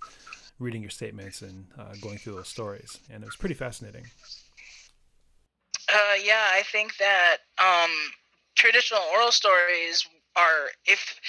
reading 0.58 0.82
your 0.82 0.90
statements 0.90 1.42
and 1.42 1.66
uh, 1.78 1.94
going 2.00 2.18
through 2.18 2.34
those 2.34 2.48
stories, 2.48 2.98
and 3.10 3.22
it 3.22 3.26
was 3.26 3.36
pretty 3.36 3.54
fascinating. 3.54 4.06
Uh, 5.92 6.16
yeah, 6.22 6.48
I 6.52 6.62
think 6.70 6.96
that 6.98 7.38
um, 7.58 7.90
traditional 8.54 9.00
oral 9.12 9.32
stories 9.32 10.06
are 10.36 10.68
if 10.86 11.20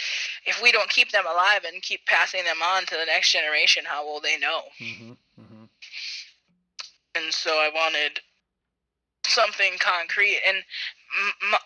if 0.45 0.62
we 0.62 0.71
don't 0.71 0.89
keep 0.89 1.12
them 1.12 1.25
alive 1.25 1.62
and 1.65 1.81
keep 1.81 2.05
passing 2.05 2.43
them 2.43 2.62
on 2.62 2.86
to 2.86 2.95
the 2.95 3.05
next 3.05 3.31
generation, 3.31 3.83
how 3.86 4.05
will 4.05 4.19
they 4.19 4.38
know? 4.38 4.62
Mm-hmm, 4.81 5.12
mm-hmm. 5.41 5.63
And 7.15 7.33
so 7.33 7.51
I 7.51 7.71
wanted 7.74 8.19
something 9.25 9.74
concrete, 9.79 10.39
and 10.48 10.57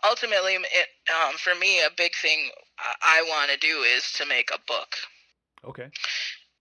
ultimately, 0.08 0.54
it 0.54 0.88
um, 1.10 1.36
for 1.38 1.56
me 1.56 1.80
a 1.80 1.90
big 1.98 2.12
thing 2.22 2.50
I, 2.80 3.20
I 3.20 3.22
want 3.28 3.52
to 3.52 3.58
do 3.58 3.82
is 3.82 4.12
to 4.14 4.26
make 4.26 4.50
a 4.54 4.60
book. 4.68 4.96
Okay. 5.66 5.90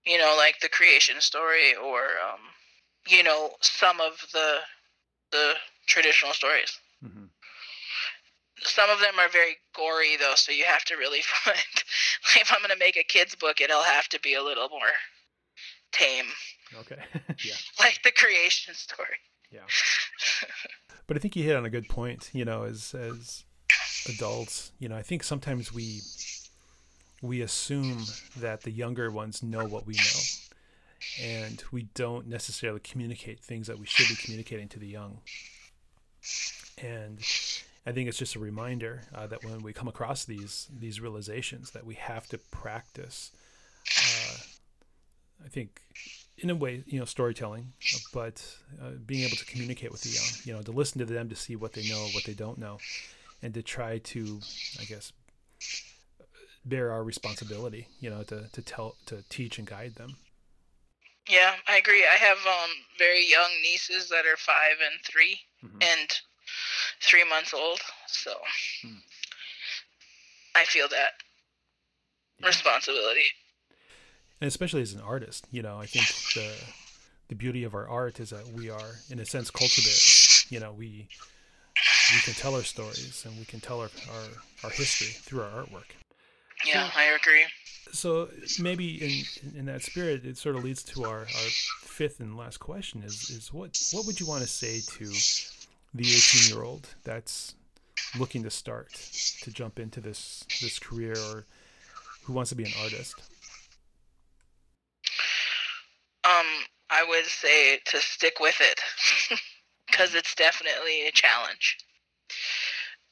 You 0.05 0.17
know, 0.17 0.35
like 0.37 0.59
the 0.59 0.69
creation 0.69 1.19
story, 1.19 1.75
or 1.75 2.01
um, 2.01 2.39
you 3.07 3.23
know, 3.23 3.51
some 3.61 3.99
of 4.01 4.25
the 4.33 4.57
the 5.31 5.53
traditional 5.87 6.33
stories. 6.33 6.79
Mm-hmm. 7.03 7.25
Some 8.61 8.89
of 8.89 8.99
them 8.99 9.19
are 9.19 9.29
very 9.29 9.57
gory, 9.75 10.15
though, 10.17 10.35
so 10.35 10.51
you 10.51 10.63
have 10.65 10.85
to 10.85 10.95
really 10.95 11.21
find. 11.43 11.57
if 12.39 12.51
I'm 12.51 12.59
going 12.59 12.69
to 12.69 12.77
make 12.77 12.97
a 12.97 13.03
kids 13.03 13.35
book, 13.35 13.59
it'll 13.59 13.83
have 13.83 14.07
to 14.09 14.19
be 14.19 14.35
a 14.35 14.43
little 14.43 14.69
more 14.69 14.93
tame. 15.91 16.25
Okay. 16.79 16.95
yeah. 17.45 17.55
Like 17.79 17.99
the 18.03 18.11
creation 18.11 18.73
story. 18.73 19.17
Yeah. 19.51 19.61
but 21.07 21.17
I 21.17 21.19
think 21.19 21.35
you 21.35 21.43
hit 21.43 21.55
on 21.55 21.65
a 21.65 21.69
good 21.69 21.87
point. 21.87 22.29
You 22.33 22.45
know, 22.45 22.63
as 22.63 22.93
as 22.93 23.43
adults, 24.07 24.71
you 24.79 24.89
know, 24.89 24.95
I 24.95 25.01
think 25.01 25.23
sometimes 25.23 25.73
we 25.73 26.01
we 27.21 27.41
assume 27.41 28.03
that 28.37 28.61
the 28.61 28.71
younger 28.71 29.09
ones 29.09 29.41
know 29.41 29.65
what 29.65 29.87
we 29.87 29.93
know, 29.93 30.19
and 31.21 31.63
we 31.71 31.83
don't 31.93 32.27
necessarily 32.27 32.81
communicate 32.81 33.39
things 33.39 33.67
that 33.67 33.79
we 33.79 33.85
should 33.85 34.09
be 34.09 34.21
communicating 34.21 34.67
to 34.69 34.79
the 34.79 34.87
young. 34.87 35.19
And 36.81 37.19
I 37.85 37.91
think 37.91 38.09
it's 38.09 38.17
just 38.17 38.35
a 38.35 38.39
reminder 38.39 39.03
uh, 39.13 39.27
that 39.27 39.43
when 39.43 39.61
we 39.61 39.73
come 39.73 39.87
across 39.87 40.25
these 40.25 40.67
these 40.77 40.99
realizations, 40.99 41.71
that 41.71 41.85
we 41.85 41.95
have 41.95 42.27
to 42.27 42.37
practice. 42.37 43.31
Uh, 43.97 44.37
I 45.45 45.49
think 45.49 45.81
in 46.37 46.49
a 46.49 46.55
way, 46.55 46.83
you 46.87 46.99
know, 46.99 47.05
storytelling, 47.05 47.73
but 48.13 48.45
uh, 48.81 48.91
being 49.05 49.25
able 49.25 49.37
to 49.37 49.45
communicate 49.45 49.91
with 49.91 50.01
the 50.01 50.09
young, 50.09 50.25
you 50.45 50.53
know, 50.53 50.61
to 50.61 50.71
listen 50.71 50.99
to 50.99 51.05
them 51.05 51.29
to 51.29 51.35
see 51.35 51.55
what 51.55 51.73
they 51.73 51.87
know, 51.89 52.07
what 52.13 52.23
they 52.23 52.33
don't 52.33 52.57
know, 52.57 52.79
and 53.43 53.53
to 53.53 53.61
try 53.61 53.99
to, 53.99 54.39
I 54.79 54.85
guess, 54.85 55.11
bear 56.65 56.91
our 56.91 57.03
responsibility, 57.03 57.87
you 57.99 58.09
know, 58.09 58.23
to, 58.23 58.49
to 58.51 58.61
tell, 58.61 58.95
to 59.05 59.23
teach 59.29 59.59
and 59.59 59.67
guide 59.67 59.95
them. 59.95 60.17
Yeah, 61.29 61.53
I 61.67 61.77
agree. 61.77 62.03
I 62.03 62.17
have 62.17 62.37
um, 62.37 62.71
very 62.97 63.29
young 63.29 63.51
nieces 63.61 64.09
that 64.09 64.25
are 64.25 64.37
five 64.37 64.77
and 64.83 64.99
3 65.05 65.39
mm-hmm. 65.63 65.77
and 65.81 66.19
three 67.01 67.23
months 67.29 67.53
old. 67.53 67.79
So 68.07 68.33
hmm. 68.81 68.95
I 70.55 70.65
feel 70.65 70.87
that 70.89 71.11
yeah. 72.39 72.47
responsibility 72.47 73.27
and 74.43 74.49
especially 74.49 74.81
as 74.81 74.91
an 74.91 74.99
artist, 74.99 75.47
you 75.51 75.61
know, 75.61 75.77
I 75.77 75.85
think 75.85 76.05
the 76.35 76.51
the 77.29 77.35
beauty 77.35 77.63
of 77.63 77.73
our 77.73 77.87
art 77.87 78.19
is 78.19 78.31
that 78.31 78.45
we 78.49 78.69
are, 78.69 78.99
in 79.09 79.19
a 79.19 79.25
sense, 79.25 79.49
culture 79.49 79.81
bearers. 79.81 80.45
You 80.49 80.59
know, 80.59 80.73
we 80.73 81.07
we 82.13 82.19
can 82.19 82.33
tell 82.33 82.55
our 82.55 82.63
stories 82.63 83.23
and 83.25 83.37
we 83.37 83.45
can 83.45 83.59
tell 83.59 83.79
our 83.79 83.89
our, 84.11 84.29
our 84.65 84.69
history 84.69 85.07
through 85.07 85.41
our 85.41 85.63
artwork. 85.63 85.89
Yeah, 86.65 86.89
so, 86.89 86.99
I 86.99 87.03
agree. 87.03 87.45
So 87.91 88.29
maybe 88.59 89.25
in 89.45 89.59
in 89.59 89.65
that 89.65 89.81
spirit, 89.81 90.25
it 90.25 90.37
sort 90.37 90.55
of 90.55 90.63
leads 90.63 90.83
to 90.83 91.03
our, 91.03 91.19
our 91.19 91.49
fifth 91.81 92.19
and 92.19 92.37
last 92.37 92.59
question: 92.59 93.03
is 93.03 93.29
is 93.29 93.53
what 93.53 93.77
what 93.91 94.05
would 94.05 94.19
you 94.19 94.25
want 94.25 94.41
to 94.41 94.47
say 94.47 94.79
to 94.97 95.05
the 95.93 96.03
eighteen 96.03 96.53
year 96.53 96.63
old 96.63 96.87
that's 97.03 97.55
looking 98.17 98.43
to 98.43 98.49
start 98.49 98.93
to 99.41 99.51
jump 99.51 99.79
into 99.79 99.99
this 99.99 100.45
this 100.61 100.79
career 100.79 101.15
or 101.31 101.45
who 102.23 102.33
wants 102.33 102.49
to 102.49 102.55
be 102.55 102.63
an 102.63 102.71
artist? 102.81 103.15
Um, 106.25 106.45
I 106.89 107.03
would 107.07 107.25
say 107.25 107.79
to 107.85 107.97
stick 107.99 108.35
with 108.39 108.55
it 108.61 108.79
because 109.93 110.15
it's 110.15 110.33
definitely 110.33 111.07
a 111.07 111.11
challenge. 111.11 111.77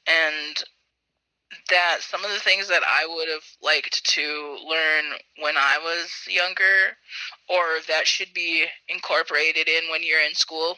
And 0.06 0.64
that 1.70 1.98
some 2.00 2.24
of 2.24 2.30
the 2.32 2.40
things 2.40 2.68
that 2.68 2.82
I 2.82 3.06
would 3.06 3.28
have 3.28 3.44
liked 3.62 4.04
to 4.04 4.58
learn 4.66 5.04
when 5.38 5.56
I 5.56 5.78
was 5.78 6.10
younger, 6.28 6.96
or 7.48 7.80
that 7.88 8.06
should 8.06 8.34
be 8.34 8.64
incorporated 8.88 9.68
in 9.68 9.90
when 9.90 10.02
you're 10.02 10.26
in 10.26 10.34
school, 10.34 10.76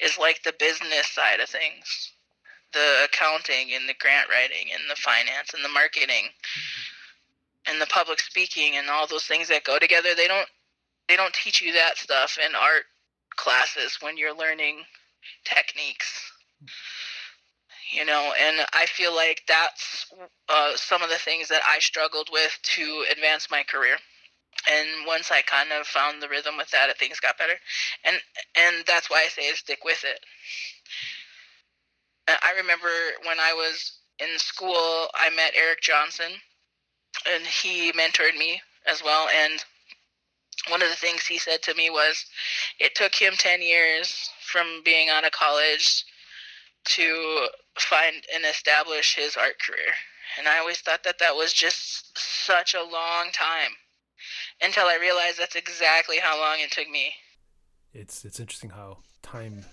is 0.00 0.18
like 0.18 0.42
the 0.42 0.54
business 0.58 1.10
side 1.10 1.40
of 1.40 1.48
things 1.48 2.12
the 2.72 3.04
accounting 3.04 3.72
and 3.74 3.88
the 3.88 3.94
grant 3.98 4.28
writing 4.28 4.68
and 4.74 4.82
the 4.90 4.96
finance 4.96 5.54
and 5.54 5.64
the 5.64 5.68
marketing. 5.68 6.26
Mm-hmm 6.28 6.96
and 7.66 7.80
the 7.80 7.86
public 7.86 8.20
speaking 8.20 8.76
and 8.76 8.88
all 8.88 9.06
those 9.06 9.24
things 9.24 9.48
that 9.48 9.64
go 9.64 9.78
together 9.78 10.10
they 10.16 10.28
don't 10.28 10.48
they 11.08 11.16
don't 11.16 11.34
teach 11.34 11.60
you 11.60 11.72
that 11.72 11.96
stuff 11.96 12.38
in 12.44 12.54
art 12.54 12.84
classes 13.36 13.98
when 14.00 14.16
you're 14.16 14.36
learning 14.36 14.82
techniques 15.44 16.32
you 17.92 18.04
know 18.04 18.32
and 18.40 18.66
i 18.72 18.86
feel 18.86 19.14
like 19.14 19.42
that's 19.46 20.12
uh, 20.48 20.72
some 20.76 21.02
of 21.02 21.10
the 21.10 21.18
things 21.18 21.48
that 21.48 21.62
i 21.66 21.78
struggled 21.78 22.28
with 22.32 22.56
to 22.62 23.04
advance 23.10 23.48
my 23.50 23.62
career. 23.62 23.96
And 24.70 25.06
once 25.06 25.30
i 25.30 25.42
kind 25.42 25.70
of 25.72 25.86
found 25.86 26.22
the 26.22 26.28
rhythm 26.28 26.56
with 26.56 26.70
that 26.70 26.96
things 26.98 27.20
got 27.20 27.38
better. 27.38 27.54
And 28.04 28.16
and 28.56 28.84
that's 28.86 29.10
why 29.10 29.24
i 29.24 29.28
say 29.28 29.52
stick 29.52 29.84
with 29.84 30.04
it. 30.04 30.20
I 32.28 32.54
remember 32.56 32.88
when 33.24 33.38
i 33.38 33.52
was 33.52 33.98
in 34.18 34.38
school 34.38 35.08
i 35.14 35.28
met 35.36 35.52
eric 35.54 35.82
johnson 35.82 36.32
and 37.30 37.44
he 37.44 37.92
mentored 37.92 38.36
me 38.36 38.60
as 38.86 39.02
well. 39.02 39.28
And 39.28 39.64
one 40.68 40.82
of 40.82 40.88
the 40.88 40.96
things 40.96 41.26
he 41.26 41.38
said 41.38 41.62
to 41.62 41.74
me 41.74 41.90
was, 41.90 42.24
it 42.78 42.94
took 42.94 43.14
him 43.14 43.34
10 43.36 43.62
years 43.62 44.30
from 44.40 44.82
being 44.84 45.08
out 45.08 45.24
of 45.24 45.32
college 45.32 46.04
to 46.84 47.48
find 47.78 48.16
and 48.34 48.44
establish 48.44 49.16
his 49.16 49.36
art 49.36 49.54
career. 49.64 49.92
And 50.38 50.48
I 50.48 50.58
always 50.58 50.78
thought 50.78 51.04
that 51.04 51.18
that 51.18 51.34
was 51.34 51.52
just 51.52 52.18
such 52.18 52.74
a 52.74 52.82
long 52.82 53.30
time 53.32 53.72
until 54.62 54.84
I 54.84 54.98
realized 55.00 55.38
that's 55.38 55.56
exactly 55.56 56.18
how 56.18 56.38
long 56.38 56.56
it 56.58 56.70
took 56.70 56.88
me. 56.88 57.12
It's 57.92 58.24
it's 58.24 58.40
interesting 58.40 58.70
how 58.70 58.98
time 59.22 59.64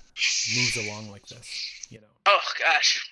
moves 0.56 0.78
along 0.78 1.10
like 1.12 1.26
this, 1.28 1.48
you 1.90 2.00
know. 2.00 2.08
Oh 2.26 2.40
gosh. 2.60 3.10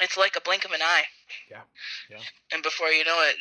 It's 0.00 0.16
like 0.16 0.36
a 0.36 0.40
blink 0.40 0.64
of 0.64 0.70
an 0.70 0.82
eye. 0.82 1.04
Yeah. 1.50 1.62
Yeah. 2.10 2.18
And 2.52 2.62
before 2.62 2.88
you 2.88 3.04
know 3.04 3.22
it, 3.28 3.36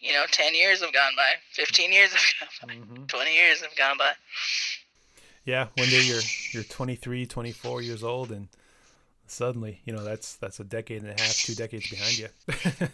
you 0.00 0.12
know, 0.12 0.24
10 0.30 0.54
years 0.54 0.80
have 0.82 0.92
gone 0.92 1.12
by, 1.16 1.34
15 1.52 1.92
years 1.92 2.12
have 2.12 2.48
gone 2.60 2.68
by, 2.68 2.74
mm-hmm. 2.74 3.04
20 3.04 3.34
years 3.34 3.62
have 3.62 3.76
gone 3.76 3.98
by. 3.98 4.10
Yeah, 5.44 5.68
one 5.76 5.88
day 5.88 6.02
you're 6.02 6.20
you're 6.52 6.62
23, 6.64 7.24
24 7.24 7.82
years 7.82 8.02
old 8.02 8.30
and 8.30 8.48
suddenly, 9.26 9.80
you 9.84 9.94
know, 9.94 10.04
that's 10.04 10.36
that's 10.36 10.60
a 10.60 10.64
decade 10.64 11.02
and 11.02 11.10
a 11.18 11.22
half, 11.22 11.36
two 11.36 11.54
decades 11.54 11.88
behind 11.88 12.18
you. 12.18 12.28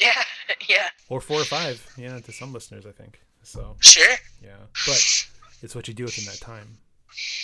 yeah, 0.00 0.22
yeah. 0.68 0.88
Or 1.08 1.20
4 1.20 1.40
or 1.40 1.44
5, 1.44 1.94
yeah, 1.96 2.18
to 2.18 2.32
some 2.32 2.52
listeners, 2.52 2.84
I 2.84 2.92
think. 2.92 3.20
So 3.42 3.76
Sure. 3.80 4.16
Yeah. 4.42 4.56
But 4.86 5.28
it's 5.62 5.74
what 5.74 5.88
you 5.88 5.94
do 5.94 6.04
within 6.04 6.24
that 6.24 6.40
time, 6.40 6.78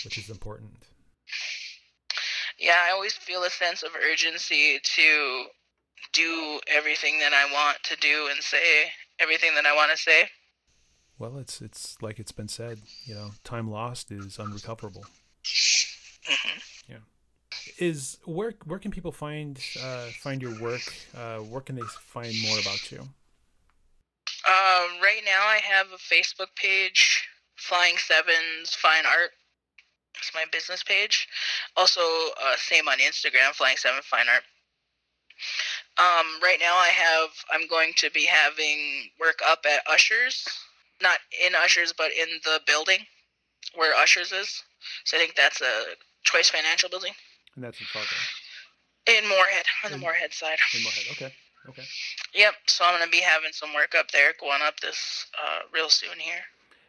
which 0.05 0.18
is 0.18 0.31
important 0.31 0.72
yeah, 2.59 2.76
I 2.88 2.92
always 2.92 3.12
feel 3.12 3.44
a 3.44 3.50
sense 3.50 3.83
of 3.83 3.90
urgency 3.94 4.81
to 4.83 5.44
do 6.12 6.61
everything 6.68 7.18
that 7.20 7.33
I 7.33 7.52
want 7.52 7.79
to 7.85 7.96
do 7.96 8.29
and 8.33 8.42
say 8.42 8.90
everything 9.20 9.55
that 9.55 9.66
I 9.66 9.74
want 9.74 9.90
to 9.90 9.96
say. 9.96 10.29
Well, 11.18 11.38
it's 11.38 11.61
it's 11.61 11.96
like 12.02 12.18
it's 12.18 12.33
been 12.33 12.48
said, 12.48 12.79
you 13.05 13.14
know, 13.14 13.31
time 13.44 13.70
lost 13.70 14.11
is 14.11 14.38
unrecoverable. 14.38 15.07
Mm-hmm. 15.44 16.59
Yeah. 16.88 16.96
Is 17.79 18.18
where 18.24 18.55
where 18.64 18.79
can 18.79 18.90
people 18.90 19.12
find 19.12 19.59
uh, 19.83 20.07
find 20.20 20.42
your 20.42 20.61
work? 20.61 20.83
Uh, 21.16 21.38
where 21.38 21.61
can 21.61 21.76
they 21.76 21.83
find 21.83 22.35
more 22.42 22.59
about 22.59 22.90
you? 22.92 23.09
Uh, 24.46 24.87
right 25.02 25.22
now, 25.24 25.42
I 25.42 25.59
have 25.62 25.87
a 25.88 25.96
Facebook 25.96 26.55
page, 26.55 27.26
Flying 27.57 27.96
Sevens 27.96 28.74
Fine 28.74 29.07
Art 29.07 29.31
it's 30.18 30.33
my 30.35 30.44
business 30.50 30.83
page. 30.83 31.29
Also, 31.76 32.00
uh, 32.00 32.57
same 32.57 32.88
on 32.88 32.98
Instagram, 32.98 33.52
Flying 33.52 33.76
Seven 33.76 34.00
Fine 34.02 34.29
Art. 34.33 34.42
Um, 35.99 36.27
right 36.43 36.59
now, 36.61 36.75
I 36.77 36.89
have 36.89 37.31
I'm 37.51 37.67
going 37.69 37.93
to 37.97 38.11
be 38.11 38.25
having 38.27 39.11
work 39.19 39.41
up 39.47 39.65
at 39.65 39.81
Ushers, 39.91 40.47
not 41.01 41.19
in 41.45 41.55
Ushers, 41.55 41.95
but 41.97 42.11
in 42.13 42.29
the 42.45 42.61
building 42.67 42.99
where 43.75 43.95
Ushers 43.95 44.33
is. 44.33 44.63
So 45.05 45.17
I 45.17 45.21
think 45.21 45.35
that's 45.37 45.61
a 45.61 45.85
Choice 46.23 46.51
Financial 46.51 46.89
building. 46.89 47.13
And 47.55 47.65
that's 47.65 47.81
in 47.81 47.87
Fargo. 47.87 48.09
In 49.07 49.29
Moorhead, 49.29 49.65
on 49.85 49.93
the 49.93 49.99
Moorhead 49.99 50.35
side. 50.35 50.59
In 50.75 50.83
Moorhead, 50.83 51.05
okay, 51.13 51.33
okay. 51.69 51.85
Yep. 52.35 52.55
So 52.67 52.85
I'm 52.85 52.99
gonna 52.99 53.11
be 53.11 53.21
having 53.21 53.53
some 53.53 53.73
work 53.73 53.95
up 53.95 54.11
there, 54.11 54.33
going 54.39 54.61
up 54.63 54.81
this 54.81 55.27
uh, 55.43 55.61
real 55.73 55.89
soon 55.89 56.19
here. 56.19 56.43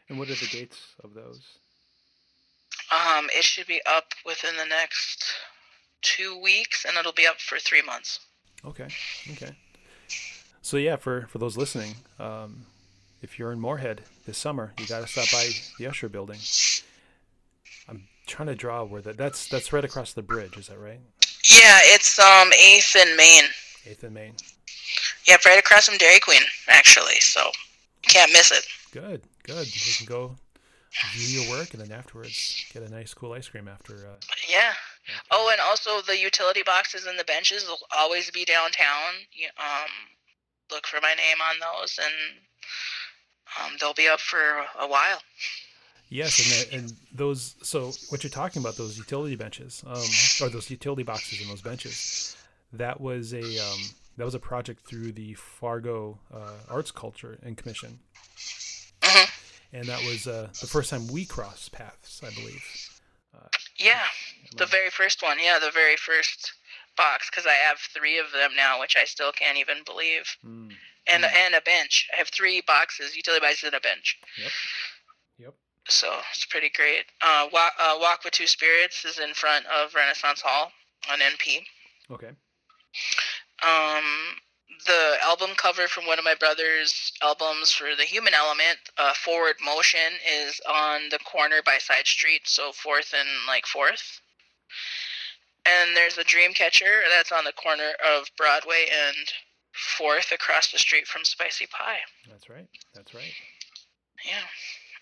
And 0.10 0.18
what 0.18 0.30
are 0.30 0.36
the 0.36 0.48
dates 0.48 0.80
of 1.04 1.14
those? 1.14 1.42
Um, 2.92 3.30
it 3.32 3.44
should 3.44 3.68
be 3.68 3.82
up 3.86 4.14
within 4.26 4.56
the 4.58 4.66
next 4.66 5.26
two 6.02 6.40
weeks, 6.42 6.86
and 6.86 6.98
it'll 6.98 7.12
be 7.12 7.28
up 7.28 7.40
for 7.40 7.60
three 7.60 7.82
months. 7.82 8.20
Okay. 8.66 8.88
Okay. 9.32 9.52
So 10.62 10.78
yeah, 10.78 10.98
for 10.98 11.28
for 11.30 11.38
those 11.38 11.58
listening, 11.58 11.96
um, 12.20 12.66
if 13.22 13.40
you're 13.40 13.52
in 13.52 13.60
Moorhead 13.60 14.02
this 14.26 14.38
summer, 14.38 14.74
you 14.80 14.86
got 14.86 15.02
to 15.02 15.08
stop 15.08 15.32
by 15.32 15.50
the 15.80 15.88
Usher 15.88 16.10
Building. 16.10 16.40
I'm 17.88 18.04
trying 18.26 18.48
to 18.48 18.56
draw 18.56 18.84
where 18.84 19.02
that 19.02 19.18
that's 19.18 19.48
that's 19.48 19.72
right 19.72 19.86
across 19.86 20.14
the 20.14 20.22
bridge. 20.22 20.58
Is 20.58 20.68
that 20.68 20.80
right? 20.80 21.00
Yeah, 21.50 21.80
it's 21.84 22.20
um 22.20 22.52
Eighth 22.54 22.96
and 23.00 23.16
Main. 23.16 23.44
Eighth 23.86 24.04
and 24.04 24.14
Main. 24.14 24.34
Yep, 25.28 25.46
right 25.46 25.60
across 25.60 25.88
from 25.88 25.98
Dairy 25.98 26.20
Queen, 26.20 26.42
actually. 26.68 27.20
So 27.20 27.42
you 27.46 28.10
can't 28.10 28.32
miss 28.32 28.52
it. 28.52 28.66
Good, 28.92 29.22
good. 29.44 29.68
You 29.74 29.94
can 29.98 30.06
go 30.06 30.36
view 31.14 31.42
your 31.42 31.50
work 31.52 31.74
and 31.74 31.82
then 31.82 31.92
afterwards 31.92 32.66
get 32.74 32.82
a 32.84 32.90
nice 32.90 33.14
cool 33.14 33.34
ice 33.34 33.48
cream 33.48 33.68
after. 33.68 33.96
Uh, 33.96 34.16
yeah. 34.50 34.74
Oh, 35.32 35.50
and 35.52 35.62
also 35.62 36.02
the 36.02 36.18
utility 36.18 36.64
boxes 36.64 37.06
and 37.06 37.18
the 37.18 37.24
benches 37.24 37.66
will 37.68 37.80
always 37.96 38.30
be 38.32 38.46
downtown. 38.46 39.14
You, 39.32 39.48
um, 39.58 39.90
look 40.72 40.88
for 40.88 41.00
my 41.02 41.14
name 41.14 41.38
on 41.42 41.56
those, 41.60 42.00
and 42.02 42.14
um, 43.60 43.78
they'll 43.80 43.94
be 43.94 44.08
up 44.08 44.20
for 44.20 44.66
a 44.80 44.88
while. 44.88 45.22
Yes, 46.10 46.68
and, 46.72 46.84
and 46.84 46.94
those. 47.12 47.56
So 47.64 47.92
what 48.10 48.24
you're 48.24 48.32
talking 48.32 48.62
about, 48.62 48.78
those 48.78 48.98
utility 48.98 49.36
benches, 49.36 49.84
um, 49.86 50.04
or 50.42 50.50
those 50.50 50.70
utility 50.70 51.04
boxes 51.04 51.42
and 51.42 51.50
those 51.50 51.62
benches, 51.62 52.38
that 52.74 53.02
was 53.02 53.34
a 53.34 53.42
um, 53.42 53.80
that 54.18 54.24
was 54.24 54.34
a 54.36 54.40
project 54.40 54.88
through 54.88 55.12
the 55.12 55.34
Fargo 55.34 56.20
uh, 56.34 56.54
Arts 56.70 56.92
Culture 56.92 57.38
and 57.44 57.58
Commission, 57.58 58.00
mm-hmm. 59.02 59.30
and 59.74 59.86
that 59.88 60.02
was 60.04 60.28
uh, 60.28 60.48
the 60.62 60.68
first 60.68 60.90
time 60.90 61.08
we 61.08 61.26
crossed 61.26 61.74
paths, 61.74 62.22
I 62.24 62.34
believe. 62.34 62.64
Uh, 63.36 63.48
yeah, 63.78 64.04
the 64.56 64.66
very 64.66 64.90
first 64.90 65.22
one. 65.22 65.38
Yeah, 65.44 65.60
the 65.60 65.72
very 65.72 65.98
first 65.98 66.54
box 66.96 67.30
because 67.30 67.46
I 67.46 67.54
have 67.54 67.78
three 67.80 68.18
of 68.18 68.32
them 68.32 68.52
now, 68.56 68.80
which 68.80 68.96
I 69.00 69.06
still 69.06 69.32
can't 69.32 69.58
even 69.58 69.78
believe. 69.86 70.26
Mm. 70.46 70.72
And 71.10 71.24
mm. 71.24 71.36
and 71.46 71.56
a 71.56 71.62
bench. 71.62 72.08
I 72.14 72.18
have 72.18 72.30
three 72.30 72.62
boxes, 72.66 73.16
utility 73.16 73.46
boxes, 73.46 73.66
and 73.66 73.76
a 73.76 73.80
bench. 73.80 74.18
Yep. 74.38 74.52
Yep. 75.40 75.54
So 75.88 76.14
it's 76.32 76.46
pretty 76.46 76.70
great. 76.70 77.06
Uh, 77.22 77.48
walk, 77.54 77.74
uh, 77.80 77.96
walk 78.00 78.24
with 78.26 78.34
Two 78.34 78.48
Spirits 78.48 79.06
is 79.06 79.20
in 79.20 79.34
front 79.34 79.66
of 79.68 79.96
Renaissance 79.96 80.42
Hall 80.42 80.72
on 81.10 81.20
NP. 81.20 81.64
Okay. 82.12 82.32
Um, 83.64 84.04
the 84.86 85.18
album 85.24 85.52
cover 85.56 85.88
from 85.88 86.06
one 86.06 86.20
of 86.20 86.26
my 86.26 86.36
brother's 86.36 87.12
albums 87.22 87.72
for 87.72 87.96
the 87.96 88.04
Human 88.04 88.34
Element, 88.34 88.78
uh, 88.98 89.14
Forward 89.14 89.56
Motion, 89.64 90.14
is 90.30 90.60
on 90.70 91.10
the 91.10 91.20
corner 91.20 91.62
by 91.66 91.78
Side 91.80 92.06
Street, 92.06 92.42
so 92.46 92.72
Fourth 92.72 93.14
and 93.18 93.28
like 93.48 93.66
Fourth. 93.66 94.22
And 95.68 95.96
there's 95.96 96.18
a 96.18 96.24
Dreamcatcher 96.24 97.02
that's 97.10 97.32
on 97.32 97.44
the 97.44 97.52
corner 97.54 97.92
of 98.06 98.30
Broadway 98.38 98.86
and 98.92 99.16
Fourth, 99.98 100.32
across 100.32 100.72
the 100.72 100.80
street 100.80 101.08
from 101.08 101.24
Spicy 101.24 101.68
Pie. 101.68 102.00
That's 102.30 102.50
right. 102.50 102.68
That's 102.96 103.14
right. 103.14 103.34
Yeah. 104.26 104.42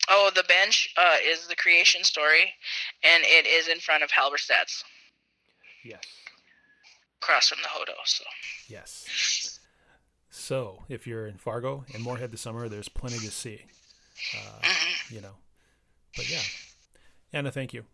Oh, 0.09 0.31
the 0.35 0.43
bench 0.43 0.89
uh, 0.97 1.17
is 1.23 1.47
the 1.47 1.55
creation 1.55 2.03
story, 2.03 2.51
and 3.03 3.23
it 3.25 3.45
is 3.45 3.67
in 3.67 3.79
front 3.79 4.03
of 4.03 4.11
Halberstadt's. 4.11 4.83
Yes 5.83 6.01
across 7.25 7.49
from 7.49 7.59
the 7.61 7.69
Hodo. 7.69 7.93
So 8.05 8.23
yes. 8.67 9.59
So 10.29 10.83
if 10.89 11.07
you're 11.07 11.27
in 11.27 11.37
Fargo 11.37 11.85
and 11.93 12.03
Moorhead 12.03 12.31
this 12.31 12.41
summer, 12.41 12.69
there's 12.69 12.89
plenty 12.89 13.17
to 13.19 13.31
see. 13.31 13.61
Uh, 14.35 14.61
mm-hmm. 14.61 15.15
You 15.15 15.21
know, 15.21 15.35
but 16.15 16.29
yeah, 16.29 16.41
Anna, 17.33 17.51
thank 17.51 17.73
you. 17.73 17.85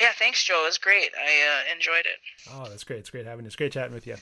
Yeah, 0.00 0.12
thanks, 0.18 0.42
Joe. 0.44 0.62
It 0.62 0.68
was 0.68 0.78
great. 0.78 1.10
I 1.18 1.70
uh, 1.70 1.74
enjoyed 1.74 2.06
it. 2.06 2.20
Oh, 2.52 2.68
that's 2.68 2.84
great. 2.84 3.00
It's 3.00 3.10
great 3.10 3.26
having 3.26 3.44
you. 3.44 3.48
It's 3.48 3.56
great 3.56 3.72
chatting 3.72 3.94
with 3.94 4.06
you. 4.06 4.16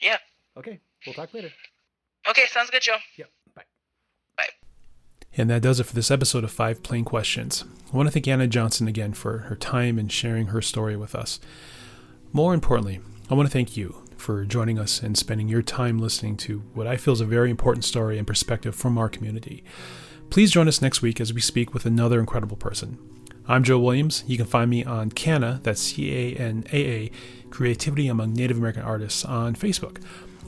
Yeah. 0.00 0.18
Okay, 0.56 0.80
we'll 1.06 1.14
talk 1.14 1.34
later. 1.34 1.50
Okay, 2.28 2.46
sounds 2.46 2.70
good, 2.70 2.82
Joe. 2.82 2.96
Yep. 3.18 3.28
Bye. 3.54 3.64
Bye. 4.36 4.48
And 5.36 5.50
that 5.50 5.62
does 5.62 5.80
it 5.80 5.84
for 5.84 5.94
this 5.94 6.10
episode 6.10 6.44
of 6.44 6.50
Five 6.50 6.82
Plain 6.82 7.04
Questions. 7.04 7.64
I 7.92 7.96
want 7.96 8.06
to 8.06 8.12
thank 8.12 8.28
Anna 8.28 8.46
Johnson 8.46 8.88
again 8.88 9.12
for 9.12 9.38
her 9.38 9.56
time 9.56 9.98
and 9.98 10.10
sharing 10.10 10.46
her 10.46 10.62
story 10.62 10.96
with 10.96 11.14
us. 11.14 11.40
More 12.32 12.54
importantly, 12.54 13.00
I 13.30 13.34
want 13.34 13.48
to 13.48 13.52
thank 13.52 13.76
you 13.76 13.96
for 14.16 14.44
joining 14.44 14.78
us 14.78 15.02
and 15.02 15.18
spending 15.18 15.48
your 15.48 15.60
time 15.60 15.98
listening 15.98 16.36
to 16.38 16.60
what 16.72 16.86
I 16.86 16.96
feel 16.96 17.12
is 17.14 17.20
a 17.20 17.26
very 17.26 17.50
important 17.50 17.84
story 17.84 18.16
and 18.16 18.26
perspective 18.26 18.74
from 18.74 18.96
our 18.96 19.08
community. 19.08 19.64
Please 20.30 20.50
join 20.50 20.66
us 20.68 20.80
next 20.80 21.02
week 21.02 21.20
as 21.20 21.34
we 21.34 21.40
speak 21.40 21.74
with 21.74 21.84
another 21.84 22.20
incredible 22.20 22.56
person. 22.56 22.98
I'm 23.46 23.62
Joe 23.62 23.78
Williams. 23.78 24.24
You 24.26 24.38
can 24.38 24.46
find 24.46 24.70
me 24.70 24.84
on 24.84 25.10
CANA, 25.10 25.60
that's 25.62 25.80
C 25.80 26.10
A 26.10 26.36
N 26.36 26.64
A 26.72 26.76
A, 26.76 27.10
Creativity 27.50 28.08
Among 28.08 28.32
Native 28.32 28.56
American 28.56 28.82
Artists 28.82 29.22
on 29.22 29.54
Facebook, 29.54 30.02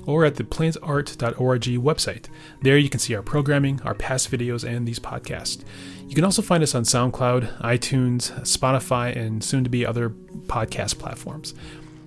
or 0.07 0.25
at 0.25 0.37
the 0.37 0.45
plainsart.org 0.45 1.63
website. 1.63 2.29
There 2.63 2.79
you 2.79 2.89
can 2.89 2.99
see 2.99 3.15
our 3.15 3.23
programming, 3.23 3.83
our 3.83 3.93
past 3.93 4.31
videos, 4.31 4.67
and 4.67 4.89
these 4.89 4.99
podcasts. 4.99 5.63
You 6.09 6.15
can 6.15 6.25
also 6.25 6.41
find 6.41 6.63
us 6.63 6.75
on 6.75 6.85
SoundCloud, 6.85 7.61
iTunes, 7.61 8.33
Spotify, 8.43 9.15
and 9.15 9.45
soon 9.45 9.63
to 9.65 9.71
be 9.71 9.85
other 9.85 10.09
podcast 10.47 10.99
platforms. 10.99 11.53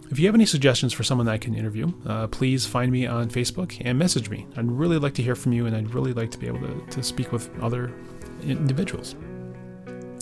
If 0.09 0.17
you 0.17 0.25
have 0.25 0.33
any 0.33 0.47
suggestions 0.47 0.91
for 0.91 1.03
someone 1.03 1.27
I 1.27 1.37
can 1.37 1.53
interview, 1.53 1.93
uh, 2.07 2.25
please 2.25 2.65
find 2.65 2.91
me 2.91 3.05
on 3.05 3.29
Facebook 3.29 3.79
and 3.85 3.99
message 3.99 4.31
me. 4.31 4.47
I'd 4.57 4.71
really 4.71 4.97
like 4.97 5.13
to 5.15 5.21
hear 5.21 5.35
from 5.35 5.53
you, 5.53 5.67
and 5.67 5.75
I'd 5.75 5.93
really 5.93 6.13
like 6.13 6.31
to 6.31 6.39
be 6.39 6.47
able 6.47 6.61
to, 6.61 6.83
to 6.89 7.03
speak 7.03 7.31
with 7.31 7.47
other 7.61 7.93
individuals. 8.41 9.13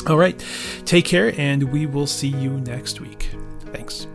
All 0.07 0.17
right, 0.17 0.41
take 0.85 1.05
care, 1.05 1.33
and 1.37 1.63
we 1.63 1.85
will 1.85 2.07
see 2.07 2.29
you 2.29 2.51
next 2.61 3.01
week. 3.01 3.29
Thanks. 3.73 4.07